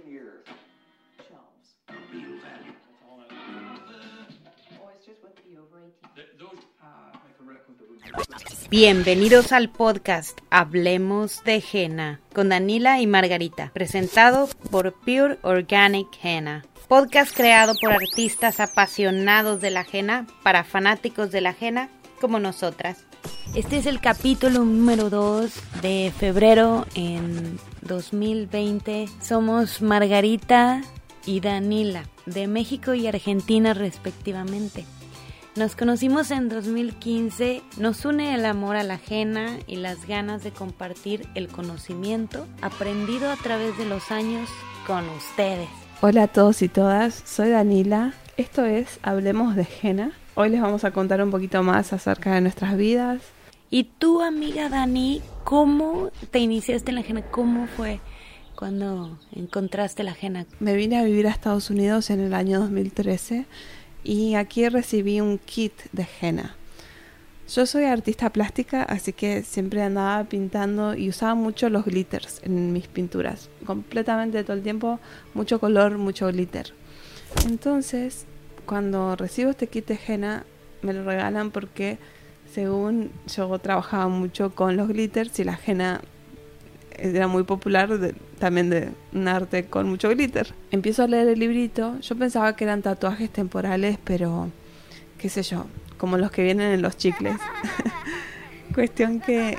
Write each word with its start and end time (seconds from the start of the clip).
thousand 0.00 0.12
years. 0.12 0.44
Shelves. 1.28 1.76
Real 2.12 2.22
value. 2.40 2.72
That's 2.72 3.02
all 3.08 3.20
I 3.20 4.82
Or 4.82 4.92
it's 4.96 5.06
just 5.06 5.22
with 5.22 5.36
the 5.44 5.58
over 5.58 5.78
18. 5.78 6.14
Th- 6.14 6.26
those 6.38 6.64
Ah, 6.82 7.12
Bienvenidos 8.70 9.52
al 9.52 9.70
podcast 9.70 10.38
Hablemos 10.50 11.42
de 11.44 11.62
Henna 11.72 12.20
con 12.34 12.48
Danila 12.48 13.00
y 13.00 13.06
Margarita, 13.06 13.70
presentado 13.74 14.48
por 14.70 14.92
Pure 14.92 15.38
Organic 15.42 16.06
Henna. 16.22 16.64
Podcast 16.88 17.34
creado 17.36 17.74
por 17.80 17.92
artistas 17.92 18.58
apasionados 18.60 19.60
de 19.60 19.70
la 19.70 19.86
henna 19.90 20.26
para 20.42 20.64
fanáticos 20.64 21.30
de 21.30 21.40
la 21.40 21.54
henna 21.58 21.88
como 22.20 22.38
nosotras. 22.40 23.06
Este 23.52 23.78
es 23.78 23.86
el 23.86 24.00
capítulo 24.00 24.64
número 24.64 25.10
2 25.10 25.50
de 25.82 26.12
febrero 26.16 26.86
en 26.94 27.58
2020. 27.82 29.08
Somos 29.20 29.82
Margarita 29.82 30.82
y 31.26 31.40
Danila, 31.40 32.04
de 32.26 32.46
México 32.46 32.94
y 32.94 33.08
Argentina 33.08 33.74
respectivamente. 33.74 34.86
Nos 35.56 35.74
conocimos 35.74 36.30
en 36.30 36.48
2015, 36.48 37.62
nos 37.76 38.04
une 38.04 38.34
el 38.34 38.46
amor 38.46 38.76
a 38.76 38.84
la 38.84 38.94
ajena 38.94 39.58
y 39.66 39.76
las 39.76 40.06
ganas 40.06 40.44
de 40.44 40.52
compartir 40.52 41.28
el 41.34 41.48
conocimiento 41.48 42.46
aprendido 42.62 43.32
a 43.32 43.36
través 43.36 43.76
de 43.76 43.84
los 43.84 44.12
años 44.12 44.48
con 44.86 45.08
ustedes. 45.08 45.68
Hola 46.02 46.22
a 46.22 46.28
todos 46.28 46.62
y 46.62 46.68
todas, 46.68 47.20
soy 47.26 47.50
Danila. 47.50 48.14
Esto 48.36 48.64
es 48.64 49.00
Hablemos 49.02 49.56
de 49.56 49.64
Jena. 49.64 50.12
Hoy 50.36 50.50
les 50.50 50.62
vamos 50.62 50.84
a 50.84 50.92
contar 50.92 51.20
un 51.20 51.32
poquito 51.32 51.64
más 51.64 51.92
acerca 51.92 52.32
de 52.32 52.40
nuestras 52.42 52.76
vidas. 52.76 53.20
Y 53.72 53.84
tú, 53.84 54.20
amiga 54.20 54.68
Dani, 54.68 55.22
¿cómo 55.44 56.10
te 56.32 56.40
iniciaste 56.40 56.90
en 56.90 56.96
la 56.96 57.02
ajena? 57.02 57.22
¿Cómo 57.22 57.68
fue 57.68 58.00
cuando 58.56 59.16
encontraste 59.30 60.02
la 60.02 60.10
ajena? 60.10 60.44
Me 60.58 60.74
vine 60.74 60.98
a 60.98 61.04
vivir 61.04 61.28
a 61.28 61.30
Estados 61.30 61.70
Unidos 61.70 62.10
en 62.10 62.18
el 62.18 62.34
año 62.34 62.58
2013 62.58 63.46
y 64.02 64.34
aquí 64.34 64.68
recibí 64.68 65.20
un 65.20 65.38
kit 65.38 65.72
de 65.92 66.04
henna. 66.20 66.56
Yo 67.48 67.64
soy 67.64 67.84
artista 67.84 68.30
plástica, 68.30 68.82
así 68.82 69.12
que 69.12 69.44
siempre 69.44 69.82
andaba 69.82 70.24
pintando 70.24 70.96
y 70.96 71.08
usaba 71.08 71.36
mucho 71.36 71.70
los 71.70 71.84
glitters 71.84 72.40
en 72.42 72.72
mis 72.72 72.88
pinturas. 72.88 73.50
Completamente 73.66 74.42
todo 74.42 74.56
el 74.56 74.64
tiempo, 74.64 74.98
mucho 75.32 75.60
color, 75.60 75.96
mucho 75.96 76.26
glitter. 76.26 76.74
Entonces, 77.46 78.26
cuando 78.66 79.14
recibo 79.14 79.50
este 79.50 79.68
kit 79.68 79.86
de 79.86 79.98
henna, 80.08 80.44
me 80.82 80.92
lo 80.92 81.04
regalan 81.04 81.52
porque 81.52 81.98
según 82.52 83.10
yo 83.26 83.58
trabajaba 83.58 84.08
mucho 84.08 84.54
con 84.54 84.76
los 84.76 84.88
glitters 84.88 85.38
y 85.38 85.44
la 85.44 85.58
henna 85.64 86.00
era 86.98 87.28
muy 87.28 87.44
popular 87.44 87.90
también 88.38 88.70
de 88.70 88.90
un 89.12 89.28
arte 89.28 89.64
con 89.64 89.88
mucho 89.88 90.10
glitter. 90.10 90.52
Empiezo 90.70 91.02
a 91.04 91.06
leer 91.06 91.28
el 91.28 91.38
librito, 91.38 91.98
yo 92.00 92.16
pensaba 92.16 92.54
que 92.56 92.64
eran 92.64 92.82
tatuajes 92.82 93.30
temporales, 93.30 93.98
pero 94.04 94.50
qué 95.18 95.28
sé 95.28 95.42
yo, 95.42 95.66
como 95.96 96.18
los 96.18 96.30
que 96.30 96.42
vienen 96.42 96.72
en 96.72 96.82
los 96.82 96.96
chicles. 96.96 97.36
Cuestión 98.74 99.20
que 99.20 99.58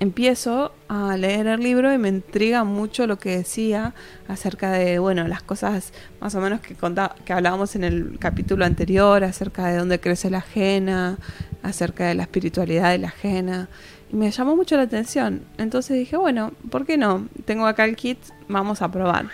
empiezo 0.00 0.72
a 0.88 1.16
leer 1.16 1.46
el 1.48 1.60
libro 1.60 1.92
y 1.92 1.98
me 1.98 2.08
intriga 2.08 2.64
mucho 2.64 3.06
lo 3.06 3.18
que 3.18 3.36
decía 3.36 3.94
acerca 4.28 4.70
de, 4.70 4.98
bueno, 4.98 5.26
las 5.26 5.42
cosas 5.42 5.92
más 6.20 6.34
o 6.34 6.40
menos 6.40 6.60
que, 6.60 6.74
conta- 6.74 7.14
que 7.24 7.32
hablábamos 7.32 7.74
en 7.74 7.84
el 7.84 8.16
capítulo 8.18 8.64
anterior, 8.64 9.24
acerca 9.24 9.66
de 9.66 9.76
dónde 9.76 9.98
crece 10.00 10.30
la 10.30 10.38
ajena, 10.38 11.18
acerca 11.62 12.06
de 12.06 12.14
la 12.14 12.22
espiritualidad 12.22 12.90
de 12.92 12.98
la 12.98 13.08
ajena. 13.08 13.68
Y 14.12 14.16
me 14.16 14.30
llamó 14.30 14.56
mucho 14.56 14.76
la 14.76 14.82
atención. 14.82 15.42
Entonces 15.58 15.98
dije, 15.98 16.16
bueno, 16.16 16.52
¿por 16.70 16.86
qué 16.86 16.96
no? 16.96 17.26
Tengo 17.44 17.66
acá 17.66 17.84
el 17.84 17.96
kit, 17.96 18.18
vamos 18.48 18.82
a 18.82 18.90
probar. 18.90 19.26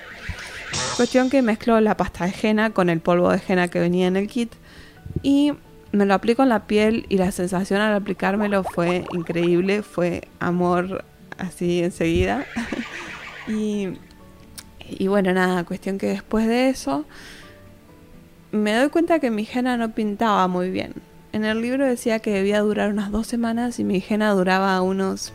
Cuestión 0.97 1.31
que 1.31 1.43
mezclo 1.43 1.79
la 1.81 1.97
pasta 1.97 2.27
de 2.27 2.73
con 2.73 2.89
el 2.91 3.01
polvo 3.01 3.31
de 3.31 3.41
henna 3.47 3.69
que 3.69 3.79
venía 3.81 4.07
en 4.07 4.17
el 4.17 4.27
kit 4.29 4.53
y 5.23 5.53
me 5.95 6.07
lo 6.07 6.15
aplico 6.15 6.43
en 6.43 6.49
la 6.49 6.67
piel 6.67 7.07
y 7.09 7.19
la 7.19 7.31
sensación 7.31 7.81
al 7.81 7.95
aplicármelo 7.95 8.65
fue 8.65 9.05
increíble, 9.13 9.83
fue 9.83 10.29
amor 10.41 11.05
así 11.39 11.83
enseguida. 11.83 12.47
y, 13.49 13.91
y 14.89 15.07
bueno, 15.07 15.33
nada, 15.33 15.65
cuestión 15.65 15.99
que 15.99 16.09
después 16.09 16.49
de 16.49 16.69
eso 16.69 17.05
me 18.51 18.75
doy 18.75 18.89
cuenta 18.89 19.21
que 19.21 19.31
mi 19.31 19.49
henna 19.53 19.77
no 19.77 19.93
pintaba 19.93 20.49
muy 20.49 20.71
bien. 20.71 20.95
En 21.33 21.45
el 21.45 21.61
libro 21.61 21.85
decía 21.87 22.19
que 22.19 22.31
debía 22.31 22.61
durar 22.61 22.91
unas 22.91 23.11
dos 23.11 23.27
semanas 23.27 23.79
y 23.79 23.85
mi 23.85 24.03
henna 24.09 24.31
duraba 24.31 24.81
unos 24.83 25.33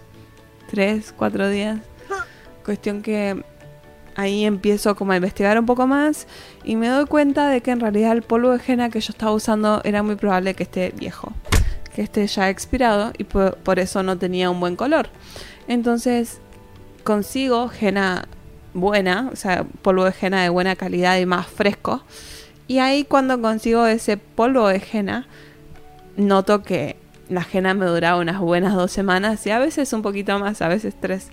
tres, 0.70 1.14
cuatro 1.16 1.50
días. 1.50 1.80
Cuestión 2.64 3.02
que 3.02 3.44
ahí 4.20 4.44
empiezo 4.44 4.96
como 4.96 5.14
a 5.14 5.16
investigar 5.16 5.58
un 5.58 5.66
poco 5.66 5.88
más 5.88 6.28
y 6.66 6.76
me 6.76 6.90
doy 6.90 7.06
cuenta 7.06 7.48
de 7.48 7.62
que 7.62 7.72
en 7.72 7.80
realidad 7.80 8.12
el 8.12 8.22
polvo 8.22 8.52
de 8.52 8.62
henna 8.66 8.90
que 8.90 9.00
yo 9.00 9.12
estaba 9.12 9.32
usando 9.32 9.82
era 9.86 10.04
muy 10.04 10.16
probable 10.16 10.54
que 10.56 10.64
esté 10.64 10.92
viejo, 10.92 11.32
que 11.96 12.02
esté 12.02 12.28
ya 12.28 12.50
expirado 12.50 13.14
y 13.18 13.24
por, 13.24 13.80
eso 13.80 14.04
no 14.04 14.18
tenía 14.18 14.50
un 14.50 14.60
buen 14.60 14.76
color. 14.76 15.10
Entonces 15.70 16.42
consigo 17.04 17.72
henna 17.80 18.28
buena, 18.74 19.30
o 19.32 19.36
sea, 19.38 19.64
polvo 19.82 20.04
de 20.04 20.14
henna 20.22 20.44
de 20.44 20.50
buena 20.50 20.76
calidad 20.76 21.18
y 21.18 21.26
más 21.26 21.48
fresco. 21.48 22.04
Y 22.68 22.80
ahí 22.80 23.06
cuando 23.06 23.42
consigo 23.42 23.88
ese 23.88 24.18
polvo 24.18 24.68
de 24.68 24.82
henna, 24.92 25.28
noto 26.18 26.62
que 26.62 26.98
la 27.30 27.48
henna 27.52 27.74
me 27.74 27.86
duraba 27.86 28.20
unas 28.20 28.40
buenas 28.40 28.76
dos 28.76 28.92
semanas 28.92 29.48
y 29.48 29.52
a 29.52 29.60
veces 29.60 29.94
un 29.94 30.02
poquito 30.02 30.38
más, 30.40 30.62
a 30.62 30.68
veces 30.68 30.94
tres. 31.00 31.30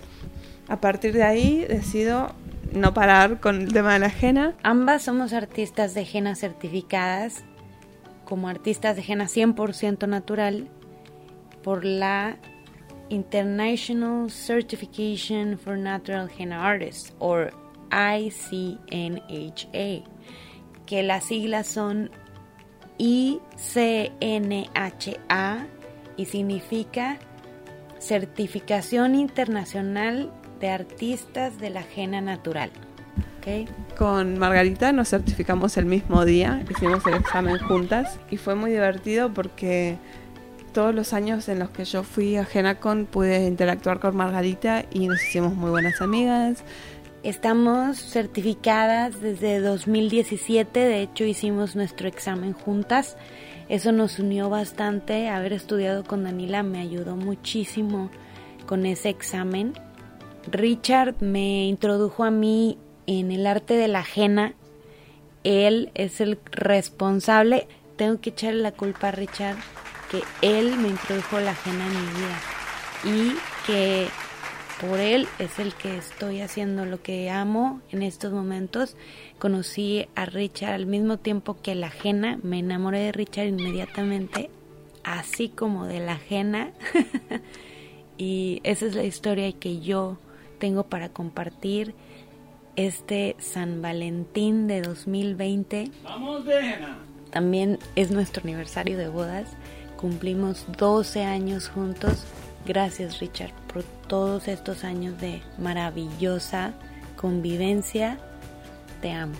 A 0.69 0.79
partir 0.79 1.13
de 1.13 1.23
ahí 1.23 1.65
decido 1.67 2.33
no 2.73 2.93
parar 2.93 3.39
con 3.39 3.61
el 3.61 3.73
tema 3.73 3.93
de 3.93 3.99
la 3.99 4.11
henna. 4.21 4.55
Ambas 4.63 5.03
somos 5.03 5.33
artistas 5.33 5.93
de 5.93 6.07
henna 6.11 6.35
certificadas 6.35 7.43
como 8.25 8.49
artistas 8.49 8.95
de 8.95 9.03
henna 9.07 9.25
100% 9.25 10.07
natural 10.07 10.69
por 11.63 11.85
la 11.85 12.37
International 13.09 14.29
Certification 14.29 15.57
for 15.57 15.77
Natural 15.77 16.29
Henna 16.29 16.65
Artists, 16.65 17.13
or 17.19 17.53
ICNHA, 17.91 18.43
que 20.85 21.03
las 21.03 21.25
siglas 21.25 21.67
son 21.67 22.11
ICNHA 22.97 23.47
y 26.17 26.25
significa 26.25 27.17
Certificación 27.99 29.15
Internacional 29.15 30.31
de 30.59 30.69
Artistas 30.69 31.59
de 31.59 31.69
la 31.69 31.83
Henna 31.95 32.21
Natural. 32.21 32.71
Con 33.97 34.37
Margarita 34.37 34.91
nos 34.91 35.09
certificamos 35.09 35.77
el 35.77 35.85
mismo 35.85 36.25
día, 36.25 36.63
hicimos 36.69 37.05
el 37.07 37.13
examen 37.13 37.57
juntas 37.59 38.19
y 38.29 38.35
fue 38.35 38.55
muy 38.55 38.71
divertido 38.71 39.33
porque 39.33 39.97
todos 40.73 40.93
los 40.93 41.13
años 41.13 41.47
en 41.47 41.59
los 41.59 41.69
que 41.69 41.85
yo 41.85 42.03
fui 42.03 42.35
a 42.35 42.43
Genacon 42.43 43.05
pude 43.05 43.47
interactuar 43.47 44.01
con 44.01 44.17
Margarita 44.17 44.83
y 44.91 45.07
nos 45.07 45.23
hicimos 45.23 45.55
muy 45.55 45.69
buenas 45.69 46.01
amigas. 46.01 46.63
Estamos 47.23 47.97
certificadas 47.97 49.21
desde 49.21 49.61
2017, 49.61 50.79
de 50.79 51.01
hecho 51.01 51.23
hicimos 51.23 51.77
nuestro 51.77 52.09
examen 52.09 52.51
juntas. 52.51 53.15
Eso 53.69 53.93
nos 53.93 54.19
unió 54.19 54.49
bastante, 54.49 55.29
haber 55.29 55.53
estudiado 55.53 56.03
con 56.03 56.25
Danila 56.25 56.63
me 56.63 56.81
ayudó 56.81 57.15
muchísimo 57.15 58.09
con 58.65 58.85
ese 58.85 59.07
examen. 59.07 59.73
Richard 60.51 61.21
me 61.21 61.67
introdujo 61.67 62.23
a 62.23 62.31
mí 62.31 62.77
en 63.05 63.31
el 63.31 63.45
arte 63.47 63.75
de 63.75 63.87
la 63.87 63.99
ajena. 63.99 64.53
Él 65.43 65.91
es 65.93 66.21
el 66.21 66.39
responsable. 66.51 67.67
Tengo 67.95 68.19
que 68.21 68.29
echarle 68.29 68.61
la 68.61 68.71
culpa 68.71 69.09
a 69.09 69.11
Richard 69.11 69.57
que 70.09 70.21
él 70.41 70.77
me 70.77 70.87
introdujo 70.87 71.39
la 71.39 71.51
ajena 71.51 71.85
en 71.85 71.91
mi 71.91 72.07
vida 72.19 72.39
y 73.03 73.37
que 73.65 74.07
por 74.79 74.99
él 74.99 75.27
es 75.39 75.59
el 75.59 75.73
que 75.73 75.97
estoy 75.97 76.41
haciendo 76.41 76.85
lo 76.85 77.01
que 77.01 77.29
amo 77.29 77.81
en 77.91 78.03
estos 78.03 78.31
momentos. 78.31 78.95
Conocí 79.39 80.07
a 80.15 80.25
Richard 80.25 80.73
al 80.73 80.85
mismo 80.85 81.17
tiempo 81.17 81.57
que 81.61 81.75
la 81.75 81.87
ajena, 81.87 82.39
me 82.43 82.59
enamoré 82.59 82.99
de 82.99 83.11
Richard 83.11 83.47
inmediatamente, 83.47 84.49
así 85.03 85.49
como 85.49 85.85
de 85.87 85.99
la 85.99 86.13
ajena. 86.13 86.71
y 88.17 88.61
esa 88.63 88.85
es 88.85 88.95
la 88.95 89.03
historia 89.03 89.51
que 89.51 89.79
yo 89.79 90.17
tengo 90.57 90.83
para 90.83 91.09
compartir 91.09 91.95
este 92.75 93.35
San 93.39 93.81
Valentín 93.81 94.67
de 94.67 94.81
2020. 94.81 95.91
Vamos 96.03 96.45
de 96.45 96.59
henna. 96.59 96.97
También 97.31 97.79
es 97.95 98.11
nuestro 98.11 98.43
aniversario 98.43 98.97
de 98.97 99.09
bodas. 99.09 99.47
Cumplimos 99.97 100.65
12 100.77 101.23
años 101.23 101.69
juntos. 101.69 102.25
Gracias 102.65 103.19
Richard 103.19 103.53
por 103.71 103.83
todos 104.07 104.47
estos 104.47 104.83
años 104.83 105.19
de 105.19 105.41
maravillosa 105.57 106.73
convivencia. 107.15 108.17
Te 109.01 109.11
amo. 109.11 109.35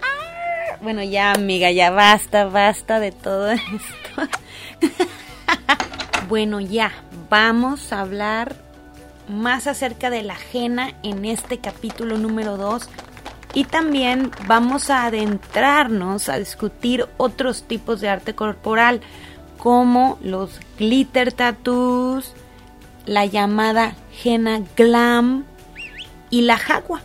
Ah, 0.00 0.78
Bueno, 0.82 1.02
ya 1.02 1.32
amiga, 1.32 1.70
ya 1.70 1.90
basta, 1.90 2.46
basta 2.46 3.00
de 3.00 3.12
todo 3.12 3.50
esto. 3.50 4.36
bueno, 6.28 6.60
ya, 6.60 6.92
vamos 7.28 7.92
a 7.92 8.00
hablar 8.00 8.56
más 9.28 9.66
acerca 9.66 10.10
de 10.10 10.22
la 10.22 10.34
ajena 10.34 10.94
en 11.02 11.24
este 11.24 11.58
capítulo 11.58 12.18
número 12.18 12.56
2 12.56 12.88
y 13.54 13.64
también 13.64 14.32
vamos 14.46 14.90
a 14.90 15.04
adentrarnos 15.06 16.28
a 16.28 16.38
discutir 16.38 17.06
otros 17.16 17.62
tipos 17.62 18.00
de 18.00 18.08
arte 18.08 18.34
corporal 18.34 19.00
como 19.58 20.18
los 20.22 20.60
glitter 20.76 21.32
tattoos, 21.32 22.34
la 23.06 23.24
llamada 23.26 23.94
henna 24.22 24.62
glam 24.76 25.44
y 26.30 26.42
la 26.42 26.58
jagua. 26.58 27.00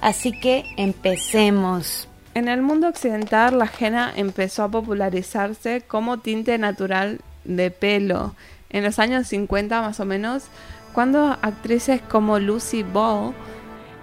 Así 0.00 0.32
que 0.32 0.64
empecemos. 0.78 2.08
En 2.34 2.48
el 2.48 2.62
mundo 2.62 2.88
occidental 2.88 3.58
la 3.58 3.70
henna 3.78 4.12
empezó 4.16 4.62
a 4.62 4.70
popularizarse 4.70 5.82
como 5.82 6.18
tinte 6.18 6.56
natural 6.56 7.20
de 7.44 7.70
pelo. 7.70 8.34
En 8.70 8.84
los 8.84 8.98
años 8.98 9.26
50 9.26 9.82
más 9.82 10.00
o 10.00 10.06
menos, 10.06 10.44
cuando 10.92 11.36
actrices 11.42 12.02
como 12.02 12.38
Lucy 12.38 12.82
Ball 12.82 13.34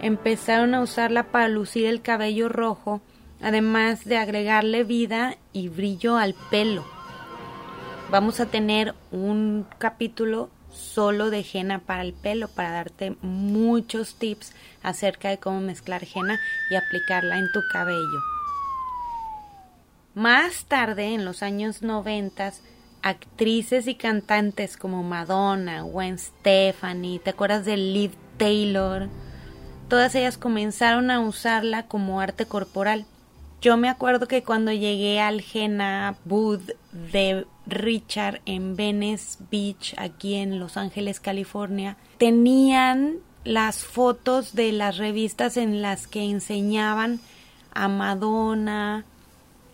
empezaron 0.01 0.73
a 0.73 0.81
usarla 0.81 1.23
para 1.23 1.47
lucir 1.47 1.85
el 1.85 2.01
cabello 2.01 2.49
rojo, 2.49 3.01
además 3.41 4.05
de 4.05 4.17
agregarle 4.17 4.83
vida 4.83 5.37
y 5.53 5.69
brillo 5.69 6.17
al 6.17 6.33
pelo. 6.49 6.85
Vamos 8.09 8.39
a 8.39 8.45
tener 8.45 8.95
un 9.11 9.65
capítulo 9.77 10.49
solo 10.71 11.29
de 11.29 11.45
henna 11.51 11.79
para 11.79 12.03
el 12.03 12.13
pelo 12.13 12.47
para 12.47 12.71
darte 12.71 13.17
muchos 13.21 14.15
tips 14.15 14.53
acerca 14.83 15.29
de 15.29 15.39
cómo 15.39 15.59
mezclar 15.59 16.03
henna 16.03 16.39
y 16.69 16.75
aplicarla 16.75 17.37
en 17.37 17.51
tu 17.51 17.59
cabello. 17.71 18.21
Más 20.13 20.65
tarde, 20.65 21.13
en 21.13 21.25
los 21.25 21.43
años 21.43 21.81
90, 21.81 22.53
actrices 23.01 23.87
y 23.87 23.95
cantantes 23.95 24.77
como 24.77 25.03
Madonna, 25.03 25.81
Gwen 25.81 26.17
Stefani, 26.17 27.19
¿te 27.19 27.31
acuerdas 27.31 27.65
de 27.65 27.77
Liv 27.77 28.11
Taylor? 28.37 29.07
Todas 29.87 30.15
ellas 30.15 30.37
comenzaron 30.37 31.11
a 31.11 31.19
usarla 31.19 31.87
como 31.87 32.19
arte 32.19 32.45
corporal. 32.45 33.05
Yo 33.61 33.77
me 33.77 33.89
acuerdo 33.89 34.27
que 34.27 34.43
cuando 34.43 34.71
llegué 34.71 35.19
al 35.19 35.43
Henna 35.53 36.15
Booth 36.25 36.71
de 36.91 37.45
Richard 37.65 38.41
en 38.45 38.75
Venice 38.75 39.37
Beach, 39.49 39.95
aquí 39.97 40.35
en 40.35 40.59
Los 40.59 40.77
Ángeles, 40.77 41.19
California, 41.19 41.97
tenían 42.17 43.15
las 43.43 43.83
fotos 43.83 44.53
de 44.53 44.73
las 44.73 44.97
revistas 44.97 45.57
en 45.57 45.81
las 45.81 46.07
que 46.07 46.23
enseñaban 46.23 47.19
a 47.73 47.87
Madonna 47.87 49.05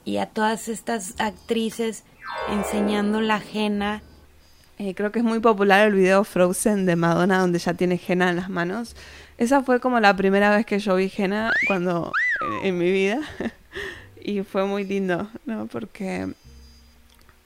y 0.05 0.17
a 0.17 0.25
todas 0.25 0.67
estas 0.67 1.15
actrices 1.19 2.03
enseñando 2.50 3.21
la 3.21 3.41
henna. 3.53 4.01
Eh, 4.79 4.95
creo 4.95 5.11
que 5.11 5.19
es 5.19 5.25
muy 5.25 5.39
popular 5.39 5.88
el 5.88 5.94
video 5.94 6.23
Frozen 6.23 6.85
de 6.85 6.95
Madonna 6.95 7.39
donde 7.39 7.59
ya 7.59 7.73
tiene 7.73 8.00
henna 8.05 8.29
en 8.29 8.35
las 8.35 8.50
manos. 8.50 8.95
Esa 9.38 9.63
fue 9.63 9.79
como 9.79 10.00
la 10.00 10.15
primera 10.15 10.55
vez 10.55 10.65
que 10.65 10.79
yo 10.79 10.95
vi 10.95 11.11
henna 11.15 11.51
cuando 11.67 12.11
en, 12.61 12.67
en 12.67 12.77
mi 12.77 12.91
vida 12.91 13.21
y 14.21 14.41
fue 14.44 14.65
muy 14.65 14.83
lindo, 14.83 15.29
¿no? 15.45 15.67
Porque 15.67 16.33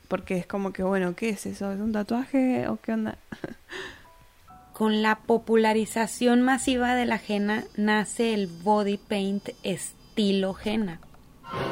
porque 0.08 0.38
es 0.38 0.48
como 0.48 0.72
que 0.72 0.84
bueno, 0.84 1.16
¿qué 1.16 1.30
es 1.30 1.46
eso? 1.46 1.72
¿Es 1.72 1.80
un 1.80 1.92
tatuaje 1.92 2.68
o 2.68 2.78
qué 2.78 2.94
onda? 2.94 3.18
Con 4.74 5.02
la 5.02 5.18
popularización 5.20 6.44
masiva 6.44 6.96
de 6.96 7.06
la 7.06 7.20
henna 7.28 7.66
nace 7.76 8.34
el 8.34 8.48
body 8.48 8.98
paint 8.98 9.50
estilo 9.64 10.56
henna, 10.64 11.00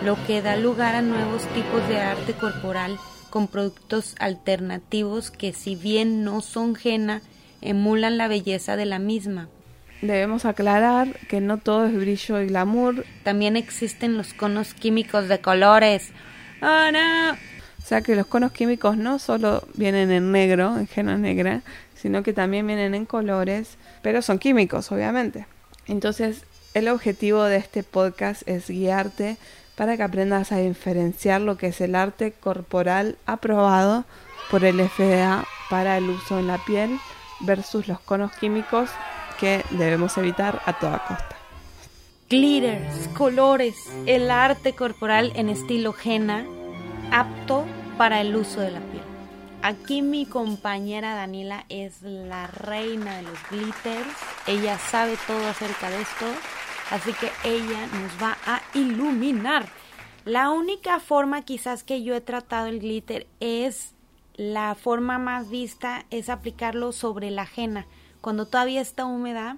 lo 0.03 0.17
que 0.25 0.41
da 0.41 0.55
lugar 0.55 0.95
a 0.95 1.01
nuevos 1.01 1.43
tipos 1.53 1.87
de 1.87 1.99
arte 1.99 2.33
corporal 2.33 2.97
con 3.29 3.47
productos 3.47 4.15
alternativos 4.19 5.31
que 5.31 5.51
si 5.53 5.75
bien 5.75 6.23
no 6.23 6.41
son 6.41 6.77
henna, 6.81 7.21
emulan 7.61 8.17
la 8.17 8.27
belleza 8.27 8.75
de 8.75 8.85
la 8.85 8.99
misma. 8.99 9.49
Debemos 10.01 10.45
aclarar 10.45 11.19
que 11.27 11.41
no 11.41 11.57
todo 11.57 11.85
es 11.85 11.95
brillo 11.95 12.41
y 12.41 12.47
glamour. 12.47 13.05
También 13.23 13.57
existen 13.57 14.17
los 14.17 14.33
conos 14.33 14.73
químicos 14.73 15.27
de 15.27 15.39
colores. 15.39 16.11
¡Oh, 16.61 16.91
no! 16.91 17.33
O 17.33 17.87
sea 17.87 18.01
que 18.01 18.15
los 18.15 18.25
conos 18.27 18.51
químicos 18.51 18.97
no 18.97 19.19
solo 19.19 19.67
vienen 19.73 20.11
en 20.11 20.31
negro, 20.31 20.77
en 20.77 20.87
henna 20.93 21.17
negra, 21.17 21.61
sino 21.95 22.23
que 22.23 22.33
también 22.33 22.65
vienen 22.67 22.95
en 22.95 23.05
colores, 23.05 23.77
pero 24.01 24.21
son 24.21 24.39
químicos, 24.39 24.91
obviamente. 24.91 25.45
Entonces, 25.87 26.45
el 26.73 26.87
objetivo 26.87 27.43
de 27.43 27.57
este 27.57 27.83
podcast 27.83 28.47
es 28.47 28.67
guiarte 28.69 29.37
para 29.75 29.97
que 29.97 30.03
aprendas 30.03 30.51
a 30.51 30.57
diferenciar 30.57 31.41
lo 31.41 31.57
que 31.57 31.67
es 31.67 31.81
el 31.81 31.95
arte 31.95 32.31
corporal 32.31 33.17
aprobado 33.25 34.05
por 34.49 34.63
el 34.63 34.79
FDA 34.87 35.45
para 35.69 35.97
el 35.97 36.09
uso 36.09 36.39
en 36.39 36.47
la 36.47 36.57
piel 36.59 36.99
versus 37.41 37.87
los 37.87 37.99
conos 37.99 38.31
químicos 38.33 38.89
que 39.39 39.63
debemos 39.71 40.17
evitar 40.17 40.61
a 40.65 40.79
toda 40.79 40.99
costa. 40.99 41.35
Glitters, 42.29 43.07
colores, 43.09 43.75
el 44.05 44.31
arte 44.31 44.73
corporal 44.73 45.31
en 45.35 45.49
estilo 45.49 45.93
henna, 46.03 46.45
apto 47.11 47.65
para 47.97 48.21
el 48.21 48.35
uso 48.35 48.61
de 48.61 48.71
la 48.71 48.79
piel. 48.79 49.03
Aquí 49.61 50.01
mi 50.01 50.25
compañera 50.25 51.15
Daniela 51.15 51.65
es 51.69 52.01
la 52.01 52.47
reina 52.47 53.17
de 53.17 53.23
los 53.23 53.37
glitters. 53.49 54.07
Ella 54.47 54.77
sabe 54.77 55.17
todo 55.27 55.45
acerca 55.47 55.89
de 55.89 56.01
esto, 56.01 56.25
así 56.91 57.13
que 57.13 57.31
ella 57.43 57.87
nos 57.87 58.21
va 58.21 58.37
a 58.45 58.61
iluminar. 58.73 59.67
La 60.25 60.49
única 60.49 60.99
forma 60.99 61.43
quizás 61.43 61.83
que 61.83 62.03
yo 62.03 62.15
he 62.15 62.21
tratado 62.21 62.67
el 62.67 62.79
glitter 62.79 63.27
es 63.39 63.93
la 64.35 64.75
forma 64.75 65.17
más 65.17 65.49
vista 65.49 66.05
es 66.09 66.29
aplicarlo 66.29 66.91
sobre 66.91 67.31
la 67.31 67.47
henna. 67.55 67.85
Cuando 68.21 68.45
todavía 68.47 68.81
está 68.81 69.05
húmeda, 69.05 69.57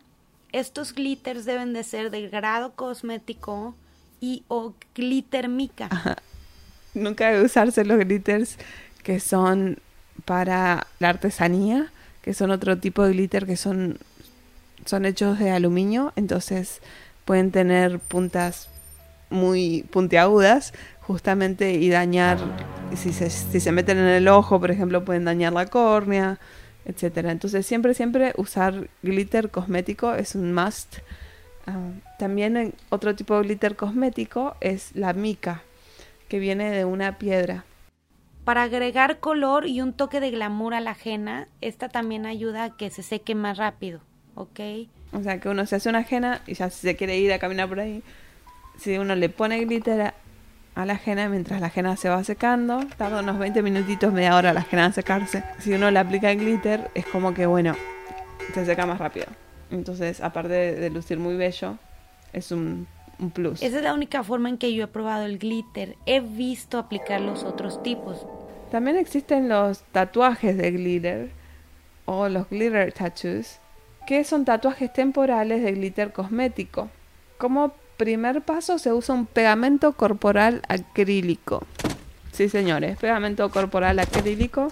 estos 0.52 0.94
glitters 0.94 1.46
deben 1.46 1.74
de 1.74 1.84
ser 1.84 2.12
de 2.12 2.28
grado 2.28 2.74
cosmético 2.74 3.76
y 4.20 4.44
o 4.48 4.74
glitter 4.94 5.50
mica. 5.50 5.90
Nunca 6.94 7.28
debe 7.28 7.46
usarse 7.46 7.86
los 7.86 7.98
glitters 8.00 8.58
que 9.04 9.20
son 9.20 9.80
para 10.26 10.88
la 11.00 11.10
artesanía, 11.10 11.92
que 12.22 12.34
son 12.34 12.52
otro 12.52 12.78
tipo 12.78 13.04
de 13.04 13.14
glitter 13.14 13.46
que 13.46 13.56
son, 13.56 13.98
son 14.86 15.06
hechos 15.06 15.40
de 15.40 15.52
aluminio, 15.52 16.12
entonces 16.16 16.82
pueden 17.28 17.52
tener 17.52 18.00
puntas 18.00 18.70
muy 19.30 19.84
puntiagudas 19.92 20.74
justamente 21.02 21.74
y 21.74 21.90
dañar, 21.90 22.38
si 22.96 23.12
se, 23.12 23.30
si 23.30 23.60
se 23.60 23.72
meten 23.74 23.98
en 23.98 24.08
el 24.08 24.30
ojo, 24.30 24.62
por 24.62 24.72
ejemplo, 24.72 25.04
pueden 25.04 25.26
dañar 25.26 25.52
la 25.52 25.66
córnea, 25.66 26.40
etcétera. 26.86 27.32
Entonces 27.32 27.66
siempre, 27.66 27.94
siempre 27.94 28.34
usar 28.38 28.90
glitter 29.04 29.52
cosmético 29.52 30.14
es 30.16 30.36
un 30.36 30.54
must. 30.54 31.00
Ah, 31.66 31.92
también 32.18 32.56
en 32.56 32.74
otro 32.90 33.14
tipo 33.14 33.36
de 33.36 33.44
glitter 33.44 33.76
cosmético 33.76 34.56
es 34.62 34.96
la 34.96 35.12
mica, 35.12 35.64
que 36.30 36.40
viene 36.40 36.72
de 36.72 36.86
una 36.86 37.18
piedra. 37.18 37.66
Para 38.46 38.64
agregar 38.64 39.20
color 39.20 39.68
y 39.68 39.82
un 39.82 39.92
toque 39.92 40.22
de 40.22 40.32
glamour 40.32 40.74
a 40.74 40.80
la 40.80 40.96
henna, 41.04 41.50
esta 41.60 41.90
también 41.90 42.26
ayuda 42.26 42.64
a 42.64 42.78
que 42.78 42.90
se 42.90 43.04
seque 43.04 43.36
más 43.36 43.58
rápido, 43.58 44.00
¿ok? 44.36 44.62
O 45.14 45.24
sea, 45.24 45.40
que 45.40 45.50
uno 45.50 45.66
se 45.66 45.78
hace 45.78 45.90
una 45.90 46.06
henna 46.08 46.42
y 46.48 46.54
ya 46.54 46.70
si 46.70 46.82
se 46.82 46.96
quiere 46.96 47.18
ir 47.18 47.32
a 47.34 47.40
caminar 47.40 47.70
por 47.70 47.80
ahí, 47.80 48.04
si 48.78 48.98
uno 48.98 49.16
le 49.16 49.30
pone 49.30 49.64
glitter 49.64 50.02
a, 50.02 50.14
a 50.76 50.86
la 50.86 51.00
henna 51.04 51.30
mientras 51.30 51.62
la 51.62 51.72
henna 51.74 51.96
se 51.96 52.10
va 52.10 52.24
secando, 52.24 52.82
tarda 52.98 53.22
unos 53.22 53.40
20 53.40 53.62
minutitos, 53.62 54.14
media 54.14 54.36
hora 54.36 54.54
la 54.54 54.66
henna 54.70 54.86
en 54.86 54.94
secarse. 54.94 55.44
Si 55.60 55.74
uno 55.74 55.90
le 55.92 56.00
aplica 56.00 56.32
el 56.32 56.40
glitter, 56.40 56.92
es 56.94 57.06
como 57.06 57.34
que, 57.34 57.46
bueno, 57.46 57.76
se 58.54 58.66
seca 58.66 58.86
más 58.86 59.00
rápido. 59.00 59.28
Entonces, 59.72 60.22
aparte 60.22 60.54
de, 60.54 60.76
de 60.76 60.90
lucir 60.90 61.18
muy 61.20 61.36
bello, 61.36 61.78
es 62.34 62.52
un, 62.52 62.88
un 63.20 63.32
plus. 63.32 63.62
Esa 63.62 63.78
es 63.78 63.84
la 63.84 63.94
única 63.94 64.24
forma 64.24 64.50
en 64.50 64.58
que 64.58 64.74
yo 64.74 64.84
he 64.84 64.88
probado 64.88 65.26
el 65.26 65.40
glitter. 65.40 65.96
He 66.06 66.20
visto 66.20 66.78
aplicar 66.78 67.22
los 67.22 67.44
otros 67.44 67.82
tipos. 67.84 68.26
También 68.72 68.98
existen 68.98 69.50
los 69.50 69.82
tatuajes 69.92 70.58
de 70.58 70.72
glitter 70.72 71.30
o 72.06 72.30
los 72.30 72.50
glitter 72.50 72.92
tattoos, 72.94 73.60
que 74.08 74.24
son 74.24 74.46
tatuajes 74.46 74.92
temporales 74.92 75.62
de 75.62 75.74
glitter 75.74 76.14
cosmético. 76.14 76.90
Como 77.38 77.74
primer 77.98 78.42
paso 78.42 78.80
se 78.80 78.94
usa 78.94 79.14
un 79.14 79.26
pegamento 79.26 79.92
corporal 79.92 80.62
acrílico. 80.70 81.68
Sí, 82.32 82.48
señores, 82.48 82.98
pegamento 82.98 83.50
corporal 83.52 84.00
acrílico. 84.00 84.72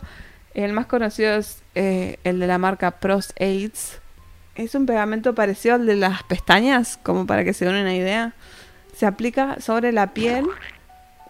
El 0.53 0.71
más 0.71 0.85
conocido 0.85 1.35
es 1.35 1.61
eh, 1.75 2.17
el 2.23 2.39
de 2.39 2.47
la 2.47 2.57
marca 2.57 2.91
Pros 2.91 3.33
Aids. 3.37 3.99
Es 4.55 4.73
un 4.73 4.85
pegamento 4.85 5.35
parecido 5.35 5.75
al 5.75 5.85
de 5.85 5.97
las 5.97 6.23
pestañas, 6.23 6.97
como 7.03 7.27
para 7.27 7.43
que 7.43 7.53
se 7.53 7.65
den 7.65 7.75
una 7.75 7.93
idea. 7.93 8.33
Se 8.95 9.05
aplica 9.05 9.59
sobre 9.59 9.91
la 9.91 10.13
piel. 10.13 10.45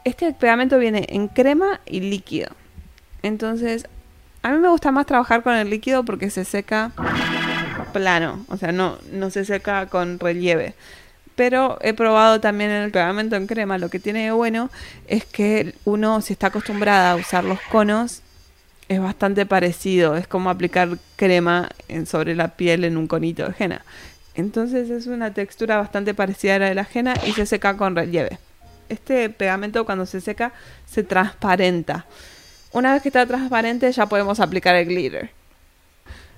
Este 0.03 0.31
pegamento 0.31 0.77
viene 0.77 1.07
en 1.09 1.27
crema 1.27 1.81
y 1.87 2.01
líquido. 2.01 2.49
Entonces, 3.23 3.87
a 4.43 4.51
mí 4.51 4.59
me 4.59 4.69
gusta 4.69 4.91
más 4.91 5.07
trabajar 5.07 5.41
con 5.41 5.55
el 5.55 5.71
líquido 5.71 6.05
porque 6.05 6.29
se 6.29 6.45
seca 6.45 6.91
plano, 7.99 8.45
o 8.49 8.57
sea, 8.57 8.73
no, 8.73 8.97
no 9.13 9.29
se 9.29 9.45
seca 9.45 9.85
con 9.87 10.19
relieve. 10.19 10.73
Pero 11.35 11.77
he 11.81 11.93
probado 11.93 12.41
también 12.41 12.69
el 12.71 12.91
pegamento 12.91 13.37
en 13.37 13.47
crema. 13.47 13.77
Lo 13.77 13.89
que 13.89 13.99
tiene 13.99 14.25
de 14.25 14.31
bueno 14.31 14.69
es 15.07 15.23
que 15.25 15.73
uno, 15.85 16.19
si 16.21 16.33
está 16.33 16.47
acostumbrada 16.47 17.11
a 17.11 17.15
usar 17.15 17.45
los 17.45 17.59
conos, 17.71 18.21
es 18.89 18.99
bastante 19.01 19.45
parecido, 19.45 20.15
es 20.17 20.27
como 20.27 20.49
aplicar 20.49 20.97
crema 21.15 21.69
en- 21.87 22.05
sobre 22.05 22.35
la 22.35 22.49
piel 22.49 22.83
en 22.83 22.97
un 22.97 23.07
conito 23.07 23.47
de 23.47 23.55
henna. 23.57 23.81
Entonces 24.35 24.89
es 24.89 25.07
una 25.07 25.33
textura 25.33 25.77
bastante 25.77 26.13
parecida 26.13 26.55
a 26.55 26.59
la 26.59 26.69
de 26.69 26.75
la 26.75 26.87
henna 26.93 27.13
y 27.25 27.31
se 27.31 27.45
seca 27.45 27.77
con 27.77 27.95
relieve. 27.95 28.37
Este 28.89 29.29
pegamento 29.29 29.85
cuando 29.85 30.05
se 30.05 30.19
seca 30.21 30.51
se 30.85 31.03
transparenta. 31.03 32.05
Una 32.71 32.93
vez 32.93 33.01
que 33.01 33.09
está 33.09 33.25
transparente 33.25 33.89
ya 33.91 34.05
podemos 34.05 34.39
aplicar 34.41 34.75
el 34.75 34.85
glitter. 34.87 35.29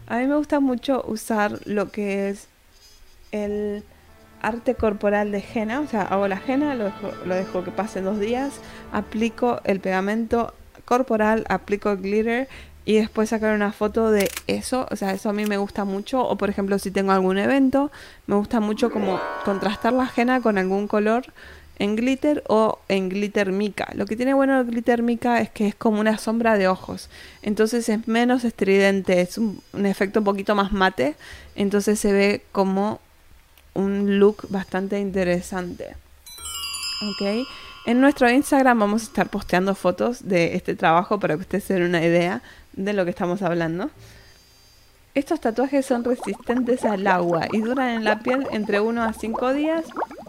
A 0.07 0.17
mí 0.19 0.27
me 0.27 0.35
gusta 0.35 0.59
mucho 0.61 1.03
usar 1.05 1.59
lo 1.65 1.91
que 1.91 2.29
es 2.29 2.47
el 3.33 3.83
arte 4.41 4.75
corporal 4.75 5.31
de 5.31 5.43
henna, 5.53 5.81
o 5.81 5.87
sea, 5.87 6.03
hago 6.03 6.27
la 6.29 6.41
henna, 6.47 6.75
lo 6.75 7.35
dejo, 7.35 7.63
que 7.63 7.71
pasen 7.71 8.05
dos 8.05 8.19
días, 8.19 8.53
aplico 8.93 9.59
el 9.65 9.81
pegamento 9.81 10.53
corporal, 10.85 11.43
aplico 11.49 11.91
el 11.91 11.97
glitter 11.97 12.47
y 12.85 12.95
después 12.95 13.29
sacar 13.29 13.53
una 13.53 13.73
foto 13.73 14.09
de 14.09 14.29
eso, 14.47 14.87
o 14.89 14.95
sea, 14.95 15.11
eso 15.11 15.29
a 15.29 15.33
mí 15.33 15.45
me 15.45 15.57
gusta 15.57 15.83
mucho, 15.83 16.25
o 16.25 16.37
por 16.37 16.49
ejemplo 16.49 16.79
si 16.79 16.89
tengo 16.89 17.11
algún 17.11 17.37
evento, 17.37 17.91
me 18.27 18.35
gusta 18.35 18.61
mucho 18.61 18.89
como 18.89 19.19
contrastar 19.43 19.91
la 19.91 20.09
henna 20.15 20.39
con 20.39 20.57
algún 20.57 20.87
color 20.87 21.25
en 21.79 21.95
glitter 21.95 22.43
o 22.47 22.79
en 22.87 23.09
glitter 23.09 23.51
mica. 23.51 23.87
Lo 23.93 24.05
que 24.05 24.15
tiene 24.15 24.33
bueno 24.33 24.59
el 24.59 24.65
glitter 24.65 25.03
mica 25.03 25.41
es 25.41 25.49
que 25.49 25.67
es 25.67 25.75
como 25.75 25.99
una 25.99 26.17
sombra 26.17 26.57
de 26.57 26.67
ojos, 26.67 27.09
entonces 27.41 27.87
es 27.89 28.07
menos 28.07 28.43
estridente, 28.43 29.21
es 29.21 29.37
un, 29.37 29.61
efecto 29.85 30.19
un 30.19 30.25
poquito 30.25 30.55
más 30.55 30.71
mate, 30.71 31.15
entonces 31.55 31.99
se 31.99 32.11
ve 32.13 32.41
como 32.51 32.99
un 33.73 34.19
look 34.19 34.47
bastante 34.49 34.99
interesante. 34.99 35.95
Ok. 37.01 37.47
En 37.85 38.01
nuestro 38.01 38.29
Instagram 38.29 38.79
vamos 38.79 39.03
a 39.03 39.05
estar 39.05 39.29
posteando 39.29 39.73
fotos 39.75 40.27
de 40.27 40.55
este 40.55 40.75
trabajo 40.75 41.19
para 41.19 41.35
que 41.35 41.41
ustedes 41.41 41.63
se 41.63 41.75
den 41.75 41.83
una 41.83 42.03
idea 42.03 42.41
de 42.73 42.93
lo 42.93 43.05
que 43.05 43.11
estamos 43.11 43.41
hablando. 43.41 43.89
Estos 45.13 45.39
tatuajes 45.39 45.85
son 45.85 46.03
resistentes 46.03 46.83
al 46.85 47.07
agua 47.07 47.47
y 47.51 47.61
duran 47.61 47.89
en 47.89 48.03
la 48.03 48.19
piel 48.19 48.45
entre 48.51 48.79
1 48.81 49.03
a 49.03 49.13
5 49.13 49.53
días. 49.53 49.85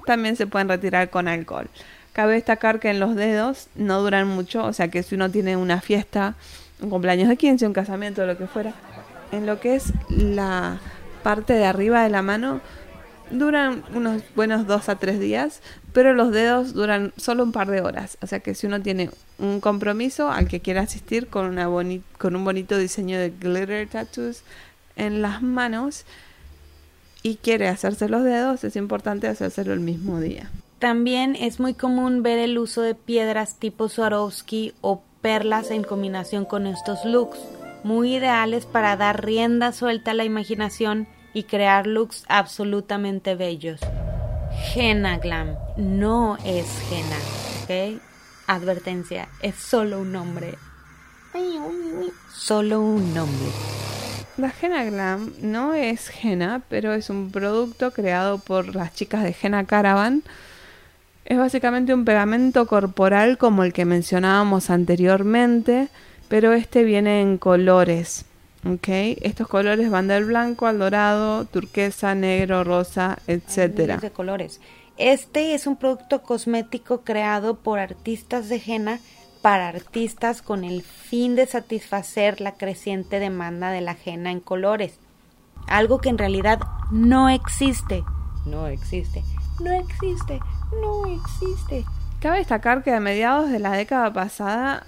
También 0.09 0.37
se 0.37 0.47
pueden 0.47 0.71
retirar 0.71 1.11
con 1.11 1.29
alcohol. 1.29 1.69
Cabe 2.15 2.33
destacar 2.33 2.81
que 2.81 2.89
en 2.89 2.99
los 2.99 3.15
dedos 3.15 3.69
no 3.75 4.01
duran 4.01 4.27
mucho, 4.27 4.65
o 4.65 4.73
sea 4.73 4.89
que 4.89 5.03
si 5.03 5.17
uno 5.17 5.31
tiene 5.31 5.59
una 5.59 5.83
fiesta, 5.83 6.35
un 6.81 6.89
cumpleaños 6.89 7.29
de 7.29 7.37
15, 7.37 7.67
un 7.67 7.75
casamiento, 7.75 8.25
lo 8.25 8.39
que 8.39 8.47
fuera, 8.47 8.73
en 9.33 9.45
lo 9.45 9.61
que 9.61 9.75
es 9.75 9.93
la 10.09 10.79
parte 11.23 11.53
de 11.53 11.67
arriba 11.67 12.03
de 12.03 12.09
la 12.09 12.23
mano, 12.23 12.63
duran 13.31 13.85
unos 13.93 14.23
buenos 14.35 14.67
2 14.67 14.89
a 14.89 14.97
3 14.97 15.21
días, 15.21 15.61
pero 15.93 16.15
los 16.15 16.33
dedos 16.33 16.73
duran 16.73 17.13
solo 17.19 17.43
un 17.43 17.53
par 17.53 17.69
de 17.69 17.83
horas. 17.83 18.17
O 18.23 18.27
sea 18.27 18.41
que 18.41 18.55
si 18.55 18.67
uno 18.67 18.81
tiene 18.81 19.11
un 19.39 19.61
compromiso 19.61 20.33
al 20.33 20.49
que 20.49 20.61
quiera 20.61 20.81
asistir 20.81 21.27
con, 21.27 21.45
una 21.45 21.69
con 22.17 22.35
un 22.35 22.45
bonito 22.47 22.79
diseño 22.79 23.19
de 23.19 23.29
glitter 23.29 23.87
tattoos 23.91 24.43
en 24.97 25.21
las 25.21 25.43
manos 25.43 26.07
y 27.23 27.37
quiere 27.37 27.69
hacerse 27.69 28.09
los 28.09 28.25
dedos, 28.25 28.65
es 28.65 28.77
importante 28.77 29.29
hacérselo 29.29 29.73
el 29.73 29.81
mismo 29.81 30.21
día. 30.21 30.51
También 30.79 31.35
es 31.35 31.59
muy 31.59 31.75
común 31.75 32.23
ver 32.23 32.39
el 32.39 32.57
uso 32.59 32.83
de 32.83 32.95
piedras 32.95 33.57
tipo 33.57 33.89
Swarovski 33.89 34.75
o 34.81 35.03
perlas 35.21 35.71
en 35.71 35.83
combinación 35.83 36.45
con 36.45 36.67
estos 36.67 37.05
looks, 37.05 37.39
muy 37.83 38.17
ideales 38.17 38.67
para 38.67 38.97
dar 38.97 39.25
rienda 39.25 39.73
suelta 39.73 40.13
a 40.13 40.15
la 40.15 40.25
imaginación 40.25 41.09
y 41.35 41.45
crear 41.45 41.87
looks 41.87 42.25
absolutamente 42.29 43.35
bellos. 43.35 43.81
Henna 44.75 45.19
Glam 45.19 45.57
no 45.77 46.37
es 46.45 46.67
henna, 46.91 47.95
¿ok? 47.95 48.01
Advertencia, 48.47 49.29
es 49.43 49.57
solo 49.57 50.01
un 50.01 50.13
nombre. 50.13 50.57
Solo 52.33 52.81
un 52.81 53.15
nombre. 53.15 53.49
La 54.39 54.55
Henna 54.63 54.85
Glam 54.85 55.33
no 55.43 55.75
es 55.75 56.13
henna, 56.23 56.63
pero 56.69 56.93
es 56.93 57.11
un 57.11 57.33
producto 57.33 57.91
creado 57.91 58.39
por 58.39 58.77
las 58.77 58.95
chicas 58.95 59.25
de 59.25 59.35
Henna 59.43 59.65
Caravan. 59.65 60.23
Es 61.25 61.37
básicamente 61.37 61.93
un 61.93 62.05
pegamento 62.05 62.69
corporal 62.69 63.37
como 63.37 63.65
el 63.65 63.73
que 63.73 63.85
mencionábamos 63.85 64.71
anteriormente, 64.71 65.89
pero 66.29 66.53
este 66.53 66.85
viene 66.85 67.21
en 67.21 67.37
colores. 67.37 68.27
Estos 68.87 69.49
colores 69.49 69.91
van 69.91 70.07
del 70.07 70.27
blanco 70.27 70.69
al 70.69 70.79
dorado, 70.79 71.45
turquesa, 71.45 72.15
negro, 72.15 72.63
rosa, 72.63 73.19
miles 73.27 74.01
de 74.01 74.11
colores. 74.13 74.61
Este 74.99 75.55
es 75.55 75.67
un 75.67 75.75
producto 75.77 76.23
cosmético 76.23 77.01
creado 77.03 77.57
por 77.57 77.81
artistas 77.81 78.49
de 78.49 78.63
henna 78.65 79.01
para 79.43 79.69
artistas 79.69 80.43
con 80.43 80.65
el 80.65 80.83
fin 80.83 81.37
de 81.37 81.47
satisfacer 81.47 82.41
la 82.41 82.53
creciente 82.53 83.19
demanda 83.21 83.71
de 83.71 83.81
la 83.81 83.97
henna 84.05 84.31
en 84.31 84.41
colores. 84.41 84.99
Algo 85.67 86.01
que 86.01 86.09
en 86.09 86.19
realidad 86.19 86.61
no 86.91 87.29
existe. 87.29 88.03
No 88.47 88.67
existe. 88.67 89.23
No 89.61 89.73
existe. 89.73 90.41
No 90.81 91.07
existe. 91.07 91.85
Cabe 92.21 92.39
destacar 92.39 92.83
que 92.83 92.93
a 92.93 93.01
mediados 93.01 93.51
de 93.51 93.59
la 93.59 93.73
década 93.73 94.13
pasada 94.13 94.87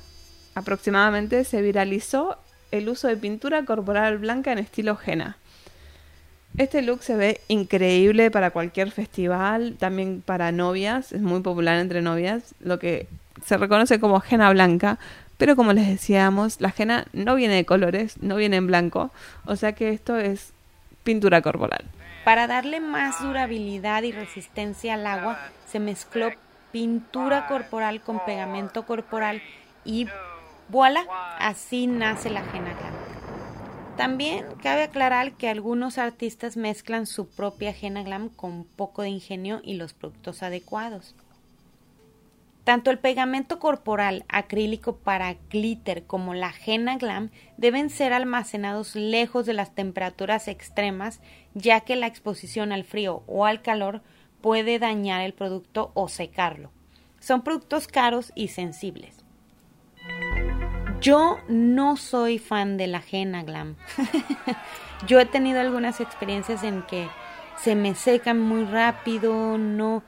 aproximadamente 0.54 1.44
se 1.44 1.62
viralizó 1.62 2.36
el 2.70 2.88
uso 2.88 3.08
de 3.08 3.16
pintura 3.16 3.64
corporal 3.64 4.18
blanca 4.18 4.52
en 4.52 4.58
estilo 4.58 4.98
henna. 5.04 5.36
Este 6.56 6.82
look 6.82 7.02
se 7.02 7.14
ve 7.14 7.40
increíble 7.48 8.30
para 8.30 8.50
cualquier 8.50 8.90
festival, 8.90 9.76
también 9.78 10.22
para 10.24 10.50
novias, 10.50 11.12
es 11.12 11.20
muy 11.20 11.40
popular 11.40 11.78
entre 11.78 12.02
novias, 12.02 12.54
lo 12.60 12.78
que 12.78 13.06
se 13.44 13.56
reconoce 13.56 14.00
como 14.00 14.22
henna 14.28 14.50
blanca, 14.50 14.98
pero 15.36 15.56
como 15.56 15.72
les 15.72 15.88
decíamos, 15.88 16.60
la 16.60 16.72
henna 16.76 17.06
no 17.12 17.34
viene 17.34 17.54
de 17.54 17.64
colores, 17.64 18.18
no 18.22 18.36
viene 18.36 18.56
en 18.56 18.66
blanco, 18.66 19.10
o 19.46 19.56
sea 19.56 19.72
que 19.72 19.90
esto 19.90 20.18
es 20.18 20.52
pintura 21.02 21.42
corporal. 21.42 21.84
Para 22.24 22.46
darle 22.46 22.80
más 22.80 23.22
durabilidad 23.22 24.02
y 24.02 24.12
resistencia 24.12 24.94
al 24.94 25.06
agua, 25.06 25.38
se 25.66 25.80
mezcló 25.80 26.30
pintura 26.72 27.46
corporal 27.48 28.00
con 28.02 28.24
pegamento 28.24 28.84
corporal 28.84 29.42
y 29.84 30.06
voilà, 30.68 31.04
así 31.38 31.86
nace 31.86 32.30
la 32.30 32.40
henna 32.40 32.74
glam. 32.74 32.94
También 33.96 34.46
cabe 34.62 34.84
aclarar 34.84 35.32
que 35.32 35.48
algunos 35.48 35.98
artistas 35.98 36.56
mezclan 36.56 37.06
su 37.06 37.28
propia 37.28 37.74
henna 37.78 38.02
glam 38.02 38.28
con 38.28 38.64
poco 38.64 39.02
de 39.02 39.08
ingenio 39.08 39.60
y 39.64 39.74
los 39.74 39.94
productos 39.94 40.42
adecuados. 40.42 41.14
Tanto 42.64 42.90
el 42.90 42.98
pegamento 42.98 43.58
corporal 43.58 44.24
acrílico 44.28 44.96
para 44.96 45.36
glitter 45.50 46.04
como 46.04 46.34
la 46.34 46.52
henna 46.64 46.96
glam 46.98 47.30
deben 47.56 47.88
ser 47.90 48.12
almacenados 48.12 48.94
lejos 48.94 49.46
de 49.46 49.54
las 49.54 49.74
temperaturas 49.74 50.46
extremas, 50.46 51.20
ya 51.54 51.80
que 51.80 51.96
la 51.96 52.06
exposición 52.06 52.72
al 52.72 52.84
frío 52.84 53.22
o 53.26 53.46
al 53.46 53.62
calor 53.62 54.02
puede 54.40 54.78
dañar 54.78 55.22
el 55.22 55.32
producto 55.32 55.90
o 55.94 56.08
secarlo. 56.08 56.70
Son 57.18 57.42
productos 57.42 57.88
caros 57.88 58.32
y 58.34 58.48
sensibles. 58.48 59.24
Yo 61.00 61.38
no 61.48 61.96
soy 61.96 62.38
fan 62.38 62.76
de 62.76 62.86
la 62.86 63.02
henna 63.10 63.42
glam. 63.42 63.76
Yo 65.06 65.18
he 65.18 65.24
tenido 65.24 65.60
algunas 65.60 66.00
experiencias 66.00 66.62
en 66.62 66.82
que 66.82 67.08
se 67.56 67.74
me 67.74 67.94
secan 67.94 68.38
muy 68.38 68.64
rápido, 68.64 69.56
no 69.56 70.02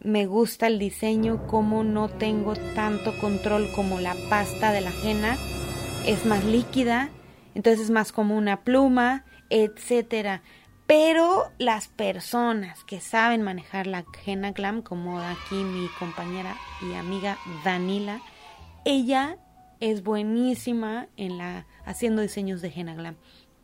me 0.00 0.26
gusta 0.26 0.66
el 0.66 0.78
diseño, 0.78 1.46
como 1.46 1.84
no 1.84 2.08
tengo 2.08 2.54
tanto 2.74 3.16
control 3.18 3.70
como 3.72 4.00
la 4.00 4.14
pasta 4.28 4.72
de 4.72 4.80
la 4.80 4.92
henna, 5.02 5.36
es 6.06 6.24
más 6.24 6.44
líquida, 6.44 7.10
entonces 7.54 7.86
es 7.86 7.90
más 7.90 8.12
como 8.12 8.36
una 8.36 8.62
pluma, 8.62 9.24
etcétera. 9.50 10.42
Pero 10.86 11.50
las 11.58 11.88
personas 11.88 12.82
que 12.84 13.00
saben 13.00 13.42
manejar 13.42 13.86
la 13.86 14.04
henna 14.24 14.52
glam, 14.52 14.82
como 14.82 15.20
aquí 15.20 15.56
mi 15.56 15.88
compañera 15.98 16.56
y 16.80 16.94
amiga 16.94 17.36
Danila, 17.64 18.20
ella 18.84 19.36
es 19.80 20.02
buenísima 20.02 21.08
en 21.16 21.36
la 21.36 21.66
haciendo 21.84 22.22
diseños 22.22 22.62
de 22.62 22.72
henna 22.74 22.94
glam, 22.94 23.16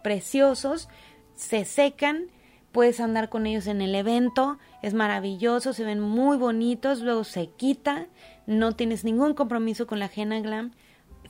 preciosos, 0.03 0.88
se 1.35 1.64
secan, 1.64 2.26
puedes 2.75 2.99
andar 2.99 3.28
con 3.28 3.47
ellos 3.47 3.69
en 3.69 3.81
el 3.81 3.95
evento, 3.95 4.59
es 4.83 4.95
maravilloso, 4.95 5.73
se 5.73 5.85
ven 5.85 6.00
muy 6.00 6.37
bonitos, 6.37 7.00
luego 7.00 7.23
se 7.23 7.47
quita, 7.47 8.09
no 8.49 8.73
tienes 8.73 9.04
ningún 9.04 9.35
compromiso 9.35 9.87
con 9.87 10.00
la 10.00 10.11
henna 10.14 10.40
glam, 10.40 10.73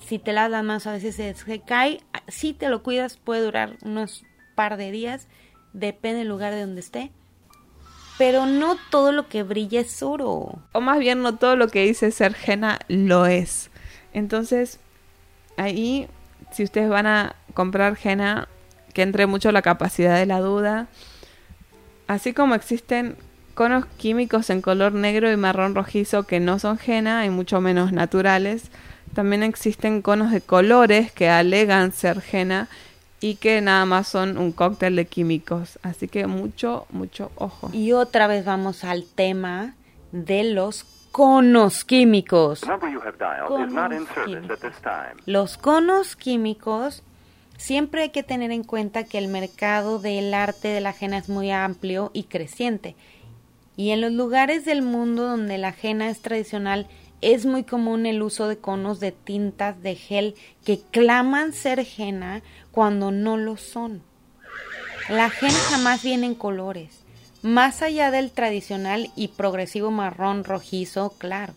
si 0.01 0.19
te 0.19 0.33
la 0.33 0.49
das 0.49 0.65
más 0.65 0.87
a 0.87 0.93
veces 0.93 1.15
se, 1.15 1.35
se 1.35 1.61
cae, 1.61 2.01
si 2.29 2.55
te 2.55 2.71
lo 2.71 2.83
cuidas 2.83 3.19
puede 3.19 3.43
durar 3.43 3.77
unos 3.83 4.25
par 4.55 4.79
de 4.79 4.91
días, 4.91 5.29
depende 5.75 6.21
del 6.21 6.29
lugar 6.29 6.55
de 6.55 6.63
donde 6.63 6.81
esté. 6.81 7.13
Pero 8.17 8.47
no 8.47 8.79
todo 8.91 9.13
lo 9.13 9.29
que 9.29 9.43
brilla 9.43 9.81
es 9.81 10.03
oro. 10.03 10.63
O 10.73 10.81
más 10.81 10.99
bien 10.99 11.21
no 11.21 11.37
todo 11.37 11.57
lo 11.57 11.69
que 11.69 11.85
dice 11.85 12.11
ser 12.11 12.35
henna 12.47 12.79
lo 12.89 13.27
es. 13.27 13.71
Entonces, 14.15 14.81
ahí, 15.59 16.09
si 16.53 16.63
ustedes 16.63 16.89
van 16.89 17.07
a 17.07 17.37
comprar 17.55 17.99
henna, 18.03 18.49
que 18.95 19.03
entre 19.03 19.27
mucho 19.27 19.53
la 19.53 19.61
capacidad 19.61 20.17
de 20.17 20.25
la 20.25 20.41
duda. 20.41 20.87
Así 22.07 22.33
como 22.33 22.55
existen 22.55 23.17
conos 23.55 23.87
químicos 23.87 24.51
en 24.51 24.61
color 24.61 24.93
negro 24.93 25.31
y 25.31 25.37
marrón 25.37 25.75
rojizo 25.75 26.25
que 26.25 26.41
no 26.41 26.59
son 26.59 26.79
henna 26.85 27.25
y 27.25 27.31
mucho 27.31 27.61
menos 27.61 27.93
naturales, 27.93 28.71
También 29.15 29.45
existen 29.45 30.03
conos 30.03 30.33
de 30.33 30.41
colores 30.41 31.13
que 31.13 31.29
alegan 31.29 31.93
ser 31.93 32.21
henna 32.33 32.69
y 33.21 33.37
que 33.37 33.61
nada 33.61 33.85
más 33.87 34.09
son 34.09 34.37
un 34.37 34.51
cóctel 34.51 34.97
de 34.97 35.07
químicos. 35.07 35.79
Así 35.83 36.09
que 36.09 36.27
mucho, 36.27 36.87
mucho 36.91 37.31
ojo. 37.37 37.71
Y 37.73 37.93
otra 37.93 38.27
vez 38.27 38.45
vamos 38.45 38.83
al 38.83 39.05
tema 39.07 39.75
de 40.11 40.45
los 40.45 40.85
conos 41.13 41.85
químicos. 41.85 42.61
Conos 42.61 42.81
time. 44.83 45.15
Los 45.27 45.57
conos 45.57 46.17
químicos, 46.17 47.05
siempre 47.57 48.03
hay 48.03 48.11
que 48.11 48.23
tener 48.23 48.51
en 48.51 48.65
cuenta 48.65 49.05
que 49.05 49.19
el 49.19 49.29
mercado 49.29 49.99
del 49.99 50.35
arte 50.35 50.69
de 50.69 50.81
la 50.81 50.91
ajena 50.91 51.19
es 51.19 51.29
muy 51.29 51.51
amplio 51.51 52.11
y 52.13 52.25
creciente. 52.25 52.97
Y 53.77 53.91
en 53.91 54.01
los 54.01 54.13
lugares 54.13 54.65
del 54.65 54.83
mundo 54.83 55.25
donde 55.25 55.59
la 55.59 55.69
ajena 55.69 56.09
es 56.09 56.21
tradicional, 56.21 56.87
es 57.21 57.47
muy 57.47 57.65
común 57.65 58.07
el 58.07 58.23
uso 58.23 58.49
de 58.49 58.59
conos 58.59 59.01
de 59.01 59.13
tintas 59.13 59.83
de 59.83 59.97
gel 59.97 60.35
que 60.65 60.81
claman 60.91 61.53
ser 61.53 61.85
henna 61.97 62.43
cuando 62.71 63.11
no 63.11 63.37
lo 63.37 63.57
son. 63.57 64.03
La 65.09 65.27
henna 65.41 65.59
jamás 65.71 66.03
viene 66.03 66.27
en 66.27 66.35
colores, 66.35 67.01
más 67.43 67.83
allá 67.83 68.11
del 68.11 68.31
tradicional 68.31 69.11
y 69.17 69.29
progresivo 69.29 69.91
marrón 69.91 70.45
rojizo 70.45 71.15
claro. 71.19 71.55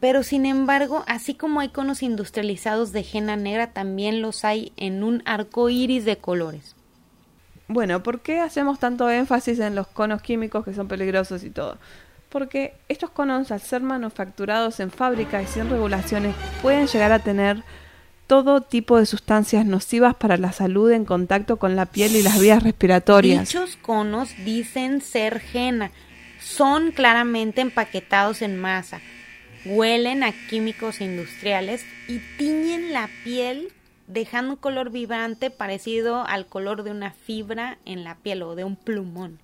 Pero 0.00 0.22
sin 0.22 0.44
embargo, 0.44 1.04
así 1.06 1.34
como 1.34 1.60
hay 1.60 1.70
conos 1.70 2.02
industrializados 2.02 2.92
de 2.92 3.04
henna 3.10 3.36
negra, 3.36 3.72
también 3.72 4.20
los 4.20 4.44
hay 4.44 4.72
en 4.76 5.02
un 5.02 5.22
arco 5.24 5.70
iris 5.70 6.04
de 6.04 6.18
colores. 6.18 6.76
Bueno, 7.68 8.02
¿por 8.02 8.20
qué 8.20 8.40
hacemos 8.40 8.78
tanto 8.78 9.10
énfasis 9.10 9.58
en 9.58 9.74
los 9.74 9.88
conos 9.88 10.22
químicos 10.22 10.64
que 10.64 10.74
son 10.74 10.86
peligrosos 10.86 11.42
y 11.44 11.50
todo? 11.50 11.78
Porque 12.28 12.74
estos 12.88 13.10
conos, 13.10 13.50
al 13.50 13.60
ser 13.60 13.82
manufacturados 13.82 14.80
en 14.80 14.90
fábrica 14.90 15.42
y 15.42 15.46
sin 15.46 15.70
regulaciones, 15.70 16.34
pueden 16.62 16.86
llegar 16.86 17.12
a 17.12 17.18
tener 17.18 17.64
todo 18.26 18.60
tipo 18.60 18.98
de 18.98 19.06
sustancias 19.06 19.64
nocivas 19.64 20.14
para 20.14 20.36
la 20.36 20.52
salud 20.52 20.90
en 20.90 21.04
contacto 21.04 21.56
con 21.56 21.76
la 21.76 21.86
piel 21.86 22.16
y 22.16 22.22
las 22.22 22.40
vías 22.40 22.62
respiratorias. 22.62 23.48
Dichos 23.48 23.76
conos 23.76 24.30
dicen 24.44 25.00
ser 25.00 25.40
henna, 25.54 25.90
son 26.40 26.92
claramente 26.92 27.60
empaquetados 27.60 28.42
en 28.42 28.56
masa, 28.56 29.00
huelen 29.66 30.22
a 30.22 30.32
químicos 30.48 31.00
industriales 31.00 31.84
y 32.08 32.18
tiñen 32.38 32.92
la 32.92 33.08
piel 33.24 33.72
dejando 34.06 34.52
un 34.52 34.56
color 34.56 34.90
vibrante 34.90 35.50
parecido 35.50 36.24
al 36.24 36.46
color 36.46 36.82
de 36.82 36.90
una 36.90 37.10
fibra 37.10 37.78
en 37.84 38.04
la 38.04 38.14
piel 38.16 38.42
o 38.42 38.54
de 38.54 38.64
un 38.64 38.76
plumón. 38.76 39.40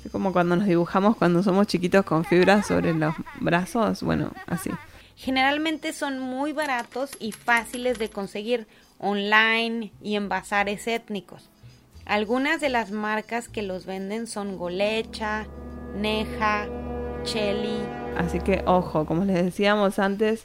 Así 0.00 0.10
como 0.10 0.32
cuando 0.32 0.56
nos 0.56 0.66
dibujamos 0.66 1.16
cuando 1.16 1.42
somos 1.42 1.66
chiquitos 1.66 2.04
con 2.04 2.24
fibras 2.24 2.66
sobre 2.66 2.94
los 2.94 3.14
brazos, 3.40 4.02
bueno, 4.02 4.32
así. 4.46 4.70
Generalmente 5.16 5.92
son 5.92 6.20
muy 6.20 6.52
baratos 6.52 7.16
y 7.18 7.32
fáciles 7.32 7.98
de 7.98 8.08
conseguir 8.08 8.68
online 8.98 9.92
y 10.02 10.14
en 10.14 10.28
bazares 10.28 10.86
étnicos. 10.86 11.48
Algunas 12.04 12.60
de 12.60 12.68
las 12.68 12.90
marcas 12.90 13.48
que 13.48 13.62
los 13.62 13.84
venden 13.84 14.26
son 14.26 14.56
Golecha, 14.56 15.46
Neja, 15.96 16.68
Chelly. 17.24 18.07
Así 18.18 18.40
que 18.40 18.62
ojo, 18.66 19.06
como 19.06 19.24
les 19.24 19.44
decíamos 19.44 19.98
antes, 19.98 20.44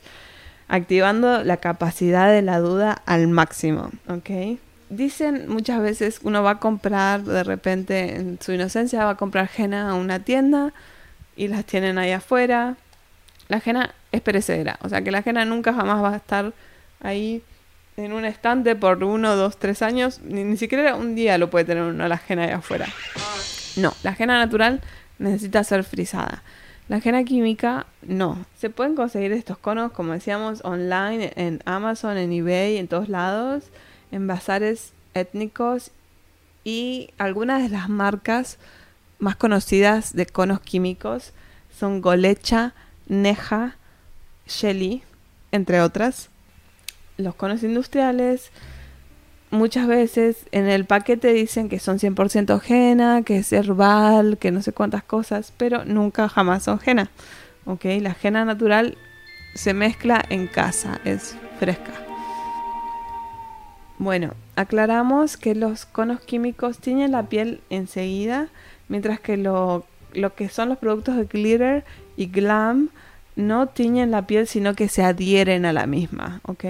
activando 0.68 1.44
la 1.44 1.58
capacidad 1.58 2.32
de 2.32 2.44
la 2.44 2.60
duda 2.60 3.01
al 3.06 3.27
máximo, 3.27 3.89
¿ok? 4.08 4.60
Dicen 4.89 5.50
muchas 5.50 5.82
veces 5.82 6.20
uno 6.24 6.44
va 6.44 6.51
a 6.51 6.60
comprar 6.60 7.24
de 7.24 7.44
repente 7.44 8.15
en 8.15 8.39
su 8.39 8.53
inocencia 8.53 9.03
va 9.06 9.12
a 9.12 9.18
comprar 9.18 9.50
henna 9.58 9.89
a 9.89 9.96
una 9.96 10.20
tienda 10.20 10.72
y 11.36 11.48
las 11.48 11.65
tienen 11.65 11.98
ahí 11.98 12.12
afuera. 12.12 12.75
La 13.48 13.62
henna 13.63 13.94
es 14.12 14.22
perecedera, 14.22 14.77
o 14.82 14.89
sea 14.89 15.01
que 15.01 15.12
la 15.12 15.24
henna 15.25 15.44
nunca 15.44 15.74
jamás 15.74 16.01
va 16.01 16.13
a 16.13 16.18
estar 16.18 16.53
ahí 17.01 17.42
en 17.98 18.13
un 18.13 18.25
estante 18.25 18.75
por 18.75 19.03
uno, 19.03 19.36
dos, 19.36 19.58
tres 19.58 19.82
años, 19.82 20.22
ni, 20.24 20.58
siquiera 20.58 20.96
un 20.96 21.15
día 21.15 21.38
lo 21.39 21.50
puede 21.50 21.65
tener 21.65 21.84
uno 21.84 22.08
la 22.08 22.22
henna 22.27 22.44
ahí 22.44 22.51
afuera. 22.51 22.88
No, 23.77 23.94
la 24.03 24.15
henna 24.18 24.38
natural 24.38 24.80
necesita 25.18 25.63
ser 25.63 25.84
frisada. 25.84 26.44
La 26.89 26.98
henna 26.98 27.24
química, 27.24 27.86
no. 28.02 28.46
Se 28.58 28.69
pueden 28.69 28.96
conseguir 28.96 29.32
estos 29.32 29.58
conos, 29.58 29.91
como 29.93 30.13
decíamos, 30.13 30.63
online, 30.65 31.32
en 31.36 31.62
Amazon, 31.65 32.17
en 32.17 32.32
eBay, 32.32 32.78
en 32.78 32.88
todos 32.88 33.08
lados, 33.08 33.65
en 34.12 34.28
bazares 34.28 34.93
étnicos 35.13 35.91
y 36.63 37.10
algunas 37.17 37.63
de 37.63 37.69
las 37.69 37.89
marcas 37.89 38.58
más 39.19 39.36
conocidas 39.36 40.13
de 40.13 40.26
conos 40.26 40.60
químicos 40.60 41.34
son 41.78 42.02
Golecha, 42.02 42.74
Neja, 43.08 43.78
Shelly, 44.48 45.04
entre 45.52 45.82
otras. 45.82 46.30
Los 47.17 47.36
conos 47.36 47.63
industriales 47.63 48.52
muchas 49.54 49.88
veces 49.88 50.48
en 50.52 50.68
el 50.68 50.86
paquete 50.86 51.32
dicen 51.32 51.70
que 51.70 51.80
son 51.80 52.00
100% 52.00 52.62
henna, 52.68 53.22
que 53.22 53.38
es 53.38 53.54
herbal, 53.54 54.38
que 54.39 54.52
no 54.52 54.62
sé 54.62 54.74
cuántas 54.74 55.04
cosas, 55.04 55.54
pero 55.56 55.86
nunca 55.86 56.28
jamás 56.28 56.63
son 56.63 56.80
henna. 56.84 57.10
¿Ok? 57.66 57.86
La 58.02 58.16
henna 58.22 58.44
natural 58.44 58.98
se 59.54 59.74
mezcla 59.74 60.26
en 60.30 60.48
casa, 60.48 61.00
es 61.06 61.38
fresca. 61.60 61.94
Bueno, 64.00 64.34
aclaramos 64.56 65.38
que 65.38 65.56
los 65.56 65.86
conos 65.86 66.20
químicos 66.20 66.80
tiñen 66.80 67.12
la 67.12 67.24
piel 67.24 67.62
enseguida, 67.70 68.48
mientras 68.89 69.20
que 69.20 69.38
lo, 69.38 69.86
lo 70.13 70.34
que 70.34 70.50
son 70.50 70.70
los 70.70 70.80
productos 70.80 71.16
de 71.16 71.26
glitter 71.26 71.86
y 72.18 72.26
glam 72.26 72.89
no 73.36 73.68
tiñen 73.68 74.12
la 74.12 74.26
piel, 74.26 74.48
sino 74.48 74.74
que 74.74 74.89
se 74.89 75.04
adhieren 75.04 75.66
a 75.66 75.74
la 75.74 75.86
misma, 75.86 76.42
¿ok? 76.46 76.66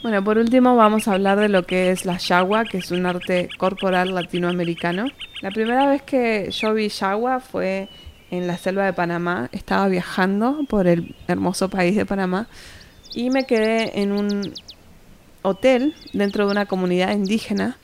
Bueno, 0.00 0.22
por 0.22 0.38
último 0.38 0.76
vamos 0.76 1.08
a 1.08 1.14
hablar 1.14 1.40
de 1.40 1.48
lo 1.48 1.64
que 1.64 1.90
es 1.90 2.04
la 2.04 2.18
yagua, 2.18 2.64
que 2.64 2.78
es 2.78 2.92
un 2.92 3.04
arte 3.04 3.48
corporal 3.58 4.14
latinoamericano. 4.14 5.06
La 5.40 5.50
primera 5.50 5.88
vez 5.88 6.02
que 6.02 6.52
yo 6.52 6.72
vi 6.72 6.88
yagua 6.88 7.40
fue 7.40 7.88
en 8.30 8.46
la 8.46 8.56
selva 8.58 8.84
de 8.84 8.92
Panamá. 8.92 9.48
Estaba 9.50 9.88
viajando 9.88 10.60
por 10.68 10.86
el 10.86 11.16
hermoso 11.26 11.68
país 11.68 11.96
de 11.96 12.06
Panamá 12.06 12.46
y 13.12 13.30
me 13.30 13.44
quedé 13.44 14.00
en 14.00 14.12
un 14.12 14.54
hotel 15.42 15.96
dentro 16.12 16.46
de 16.46 16.52
una 16.52 16.66
comunidad 16.66 17.10
indígena. 17.10 17.76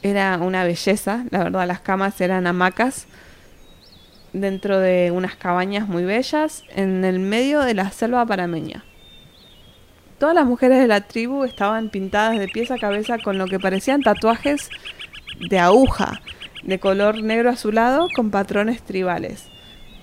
Era 0.00 0.38
una 0.38 0.62
belleza, 0.62 1.24
la 1.32 1.42
verdad 1.42 1.66
las 1.66 1.80
camas 1.80 2.20
eran 2.20 2.46
hamacas 2.46 3.08
dentro 4.32 4.78
de 4.78 5.10
unas 5.10 5.34
cabañas 5.34 5.88
muy 5.88 6.04
bellas 6.04 6.62
en 6.68 7.04
el 7.04 7.18
medio 7.18 7.62
de 7.62 7.74
la 7.74 7.90
selva 7.90 8.24
panameña. 8.24 8.84
Todas 10.18 10.34
las 10.34 10.46
mujeres 10.46 10.80
de 10.80 10.86
la 10.86 11.00
tribu 11.00 11.44
estaban 11.44 11.90
pintadas 11.90 12.38
de 12.38 12.46
pies 12.48 12.70
a 12.70 12.78
cabeza 12.78 13.18
con 13.18 13.36
lo 13.36 13.46
que 13.46 13.58
parecían 13.58 14.02
tatuajes 14.02 14.70
de 15.50 15.58
aguja, 15.58 16.20
de 16.62 16.78
color 16.78 17.22
negro 17.22 17.50
azulado 17.50 18.08
con 18.14 18.30
patrones 18.30 18.82
tribales. 18.82 19.48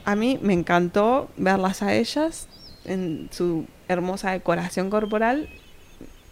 A 0.03 0.15
mí 0.15 0.37
me 0.41 0.53
encantó 0.53 1.29
verlas 1.37 1.81
a 1.81 1.93
ellas 1.93 2.49
en 2.83 3.29
su 3.31 3.65
hermosa 3.87 4.31
decoración 4.31 4.89
corporal, 4.89 5.47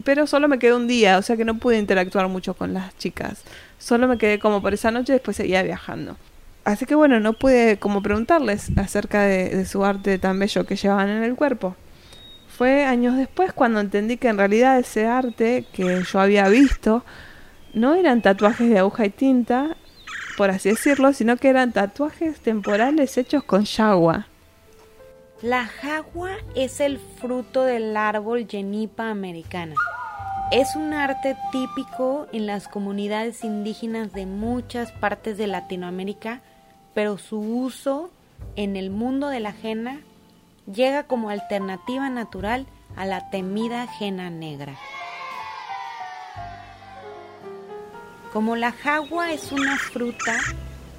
pero 0.03 0.27
solo 0.27 0.47
me 0.49 0.59
quedé 0.59 0.73
un 0.73 0.87
día, 0.87 1.17
o 1.17 1.21
sea 1.21 1.37
que 1.37 1.45
no 1.45 1.57
pude 1.57 1.77
interactuar 1.77 2.27
mucho 2.27 2.55
con 2.55 2.73
las 2.73 2.97
chicas. 2.97 3.43
Solo 3.77 4.07
me 4.07 4.17
quedé 4.17 4.39
como 4.39 4.61
por 4.61 4.73
esa 4.73 4.91
noche 4.91 5.13
y 5.13 5.15
después 5.15 5.37
seguía 5.37 5.63
viajando. 5.63 6.17
Así 6.65 6.85
que 6.85 6.95
bueno, 6.95 7.19
no 7.21 7.33
pude 7.33 7.77
como 7.77 8.01
preguntarles 8.01 8.77
acerca 8.77 9.23
de, 9.23 9.49
de 9.49 9.65
su 9.65 9.85
arte 9.85 10.19
tan 10.19 10.37
bello 10.37 10.65
que 10.65 10.75
llevaban 10.75 11.09
en 11.09 11.23
el 11.23 11.35
cuerpo. 11.35 11.75
Fue 12.59 12.83
años 12.83 13.15
después 13.15 13.53
cuando 13.53 13.79
entendí 13.79 14.17
que 14.17 14.27
en 14.27 14.37
realidad 14.37 14.77
ese 14.77 15.07
arte 15.07 15.65
que 15.71 16.03
yo 16.03 16.19
había 16.19 16.49
visto 16.49 17.05
no 17.73 17.95
eran 17.95 18.21
tatuajes 18.21 18.69
de 18.69 18.79
aguja 18.79 19.05
y 19.05 19.11
tinta, 19.11 19.77
por 20.35 20.49
así 20.49 20.67
decirlo, 20.67 21.13
sino 21.13 21.37
que 21.37 21.47
eran 21.47 21.71
tatuajes 21.71 22.41
temporales 22.41 23.17
hechos 23.17 23.45
con 23.45 23.63
yagua. 23.63 24.27
La 25.41 25.67
jagua 25.67 26.31
es 26.53 26.81
el 26.81 26.99
fruto 26.99 27.63
del 27.63 27.95
árbol 27.95 28.45
Genipa 28.45 29.09
americana. 29.09 29.75
Es 30.51 30.75
un 30.75 30.91
arte 30.91 31.37
típico 31.53 32.27
en 32.33 32.45
las 32.45 32.67
comunidades 32.67 33.45
indígenas 33.45 34.11
de 34.11 34.25
muchas 34.25 34.91
partes 34.91 35.37
de 35.37 35.47
Latinoamérica, 35.47 36.41
pero 36.93 37.17
su 37.19 37.39
uso 37.39 38.11
en 38.57 38.75
el 38.75 38.89
mundo 38.89 39.29
de 39.29 39.39
la 39.39 39.55
henna 39.63 40.01
llega 40.73 41.03
como 41.03 41.29
alternativa 41.29 42.09
natural 42.09 42.65
a 42.95 43.05
la 43.05 43.29
temida 43.29 43.87
henna 43.99 44.29
negra. 44.29 44.75
Como 48.33 48.55
la 48.55 48.71
jagua 48.71 49.31
es 49.33 49.51
una 49.51 49.77
fruta, 49.77 50.37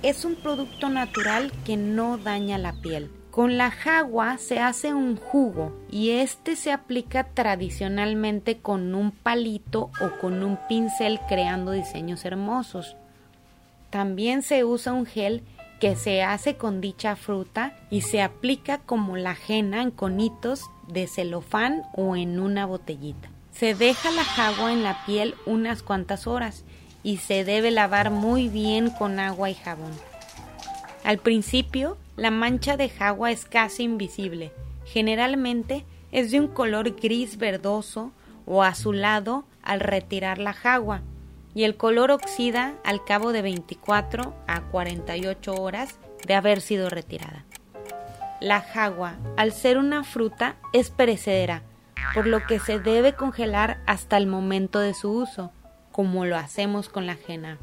es 0.02 0.24
un 0.24 0.35
producto 0.35 0.88
natural 0.88 1.52
que 1.64 1.76
no 1.76 2.18
daña 2.18 2.59
la 2.59 2.72
piel. 2.72 3.11
Con 3.30 3.56
la 3.56 3.70
jagua 3.70 4.38
se 4.38 4.59
hace 4.59 4.92
un 4.92 5.16
jugo 5.16 5.72
y 5.88 6.11
este 6.11 6.56
se 6.56 6.72
aplica 6.72 7.28
tradicionalmente 7.28 8.59
con 8.59 8.96
un 8.96 9.12
palito 9.12 9.92
o 10.00 10.20
con 10.20 10.42
un 10.42 10.59
pincel 10.68 11.20
creando 11.28 11.70
diseños 11.70 12.24
hermosos. 12.24 12.96
También 13.90 14.42
se 14.42 14.64
usa 14.64 14.92
un 14.92 15.06
gel 15.06 15.44
que 15.80 15.96
se 15.96 16.22
hace 16.22 16.56
con 16.56 16.80
dicha 16.80 17.16
fruta 17.16 17.74
y 17.90 18.02
se 18.02 18.20
aplica 18.20 18.78
como 18.78 19.16
la 19.16 19.36
henna 19.48 19.82
en 19.82 19.90
conitos 19.90 20.70
de 20.86 21.06
celofán 21.06 21.82
o 21.94 22.16
en 22.16 22.38
una 22.38 22.66
botellita. 22.66 23.30
Se 23.52 23.74
deja 23.74 24.10
la 24.10 24.24
jagua 24.24 24.72
en 24.72 24.82
la 24.82 25.04
piel 25.06 25.34
unas 25.46 25.82
cuantas 25.82 26.26
horas 26.26 26.64
y 27.02 27.16
se 27.16 27.44
debe 27.44 27.70
lavar 27.70 28.10
muy 28.10 28.48
bien 28.48 28.90
con 28.90 29.18
agua 29.18 29.50
y 29.50 29.54
jabón. 29.54 29.92
Al 31.02 31.18
principio, 31.18 31.96
la 32.16 32.30
mancha 32.30 32.76
de 32.76 32.90
jagua 32.90 33.30
es 33.30 33.46
casi 33.46 33.84
invisible. 33.84 34.52
Generalmente 34.84 35.86
es 36.12 36.30
de 36.30 36.40
un 36.40 36.48
color 36.48 36.94
gris 37.00 37.38
verdoso 37.38 38.12
o 38.44 38.62
azulado 38.62 39.44
al 39.62 39.80
retirar 39.80 40.38
la 40.38 40.52
jagua 40.52 41.00
y 41.54 41.64
el 41.64 41.76
color 41.76 42.10
oxida 42.10 42.74
al 42.84 43.04
cabo 43.04 43.32
de 43.32 43.42
24 43.42 44.34
a 44.46 44.60
48 44.62 45.54
horas 45.54 45.98
de 46.26 46.34
haber 46.34 46.60
sido 46.60 46.90
retirada. 46.90 47.44
La 48.40 48.60
jagua, 48.60 49.16
al 49.36 49.52
ser 49.52 49.76
una 49.76 50.04
fruta, 50.04 50.56
es 50.72 50.90
perecedera, 50.90 51.62
por 52.14 52.26
lo 52.26 52.46
que 52.46 52.58
se 52.58 52.78
debe 52.78 53.14
congelar 53.14 53.82
hasta 53.86 54.16
el 54.16 54.26
momento 54.26 54.78
de 54.78 54.94
su 54.94 55.10
uso, 55.10 55.52
como 55.92 56.24
lo 56.24 56.36
hacemos 56.36 56.88
con 56.88 57.06
la 57.06 57.18
henna. 57.26 57.58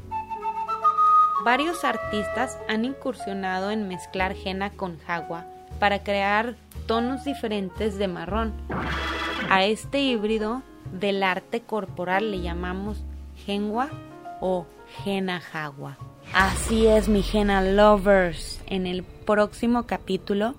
Varios 1.44 1.84
artistas 1.84 2.58
han 2.68 2.84
incursionado 2.84 3.70
en 3.70 3.88
mezclar 3.88 4.34
henna 4.44 4.70
con 4.70 4.98
jagua 4.98 5.46
para 5.78 6.02
crear 6.02 6.56
tonos 6.86 7.24
diferentes 7.24 7.98
de 7.98 8.08
marrón. 8.08 8.52
A 9.50 9.64
este 9.64 10.00
híbrido 10.00 10.62
del 10.92 11.22
arte 11.22 11.60
corporal 11.60 12.30
le 12.30 12.40
llamamos 12.40 13.04
Genwa 13.48 13.88
o 14.42 14.66
Henna 15.06 15.40
Jagua. 15.40 15.96
Así 16.34 16.86
es, 16.86 17.08
mi 17.08 17.24
Henna 17.32 17.62
Lovers. 17.62 18.60
En 18.66 18.86
el 18.86 19.02
próximo 19.02 19.86
capítulo 19.86 20.54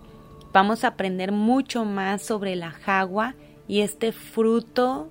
vamos 0.52 0.84
a 0.84 0.88
aprender 0.88 1.32
mucho 1.32 1.86
más 1.86 2.24
sobre 2.24 2.56
la 2.56 2.72
jagua 2.72 3.36
y 3.68 3.82
este 3.82 4.12
fruto 4.12 5.08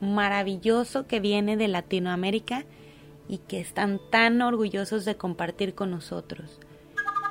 maravilloso 0.00 1.06
que 1.06 1.20
viene 1.20 1.58
de 1.58 1.68
Latinoamérica 1.68 2.64
y 3.28 3.36
que 3.36 3.60
están 3.60 4.00
tan 4.10 4.40
orgullosos 4.40 5.04
de 5.04 5.18
compartir 5.18 5.74
con 5.74 5.90
nosotros, 5.90 6.58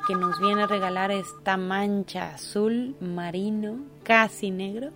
que 0.06 0.14
nos 0.14 0.38
viene 0.38 0.62
a 0.62 0.68
regalar 0.68 1.10
esta 1.10 1.56
mancha 1.56 2.34
azul 2.34 2.94
marino, 3.00 3.78
casi 4.04 4.52
negro, 4.52 4.92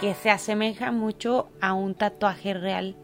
que 0.00 0.14
se 0.14 0.30
asemeja 0.30 0.90
mucho 0.90 1.46
a 1.60 1.74
un 1.74 1.94
tatuaje 1.94 2.54
real 2.54 2.96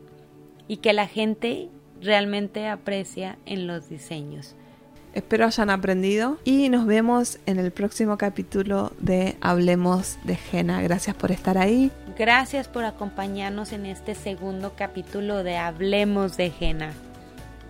y 0.72 0.78
que 0.78 0.94
la 0.94 1.06
gente 1.06 1.68
realmente 2.00 2.66
aprecia 2.66 3.36
en 3.44 3.66
los 3.66 3.90
diseños. 3.90 4.54
Espero 5.12 5.44
hayan 5.44 5.68
aprendido 5.68 6.38
y 6.44 6.70
nos 6.70 6.86
vemos 6.86 7.40
en 7.44 7.58
el 7.58 7.72
próximo 7.72 8.16
capítulo 8.16 8.90
de 8.98 9.36
Hablemos 9.42 10.16
de 10.24 10.36
Jena. 10.36 10.80
Gracias 10.80 11.14
por 11.14 11.30
estar 11.30 11.58
ahí. 11.58 11.90
Gracias 12.18 12.68
por 12.68 12.86
acompañarnos 12.86 13.74
en 13.74 13.84
este 13.84 14.14
segundo 14.14 14.72
capítulo 14.74 15.44
de 15.44 15.58
Hablemos 15.58 16.38
de 16.38 16.48
Jena. 16.48 16.94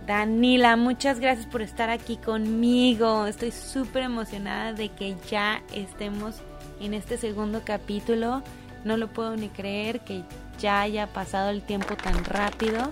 Danila, 0.07 0.77
muchas 0.77 1.19
gracias 1.19 1.45
por 1.45 1.61
estar 1.61 1.89
aquí 1.89 2.15
conmigo. 2.15 3.27
Estoy 3.27 3.51
súper 3.51 4.03
emocionada 4.03 4.71
de 4.71 4.87
que 4.87 5.17
ya 5.29 5.61
estemos 5.73 6.35
en 6.79 6.93
este 6.93 7.17
segundo 7.17 7.63
capítulo. 7.65 8.43
No 8.85 8.95
lo 8.95 9.09
puedo 9.09 9.35
ni 9.35 9.49
creer 9.49 9.99
que 10.05 10.23
ya 10.59 10.81
haya 10.81 11.07
pasado 11.07 11.49
el 11.49 11.61
tiempo 11.61 11.95
tan 11.95 12.23
rápido 12.25 12.89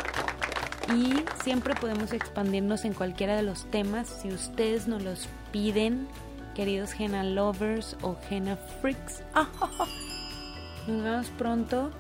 y 0.96 1.24
siempre 1.44 1.76
podemos 1.76 2.12
expandirnos 2.14 2.86
en 2.86 2.94
cualquiera 2.94 3.36
de 3.36 3.44
los 3.44 3.66
temas 3.72 4.08
si 4.08 4.30
ustedes 4.30 4.88
nos 4.88 5.04
los 5.04 5.28
piden, 5.52 6.08
queridos 6.56 6.92
Henna 6.98 7.24
Lovers 7.24 7.96
o 8.02 8.18
Henna 8.30 8.58
Freaks. 8.82 9.24
Nos 10.88 11.04
vemos 11.04 11.28
pronto. 11.38 11.92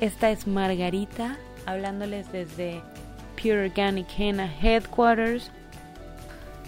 Esta 0.00 0.30
es 0.30 0.46
Margarita 0.46 1.36
hablándoles 1.66 2.32
desde 2.32 2.82
Pure 3.36 3.66
Organic 3.66 4.06
Henna 4.16 4.50
Headquarters. 4.60 5.50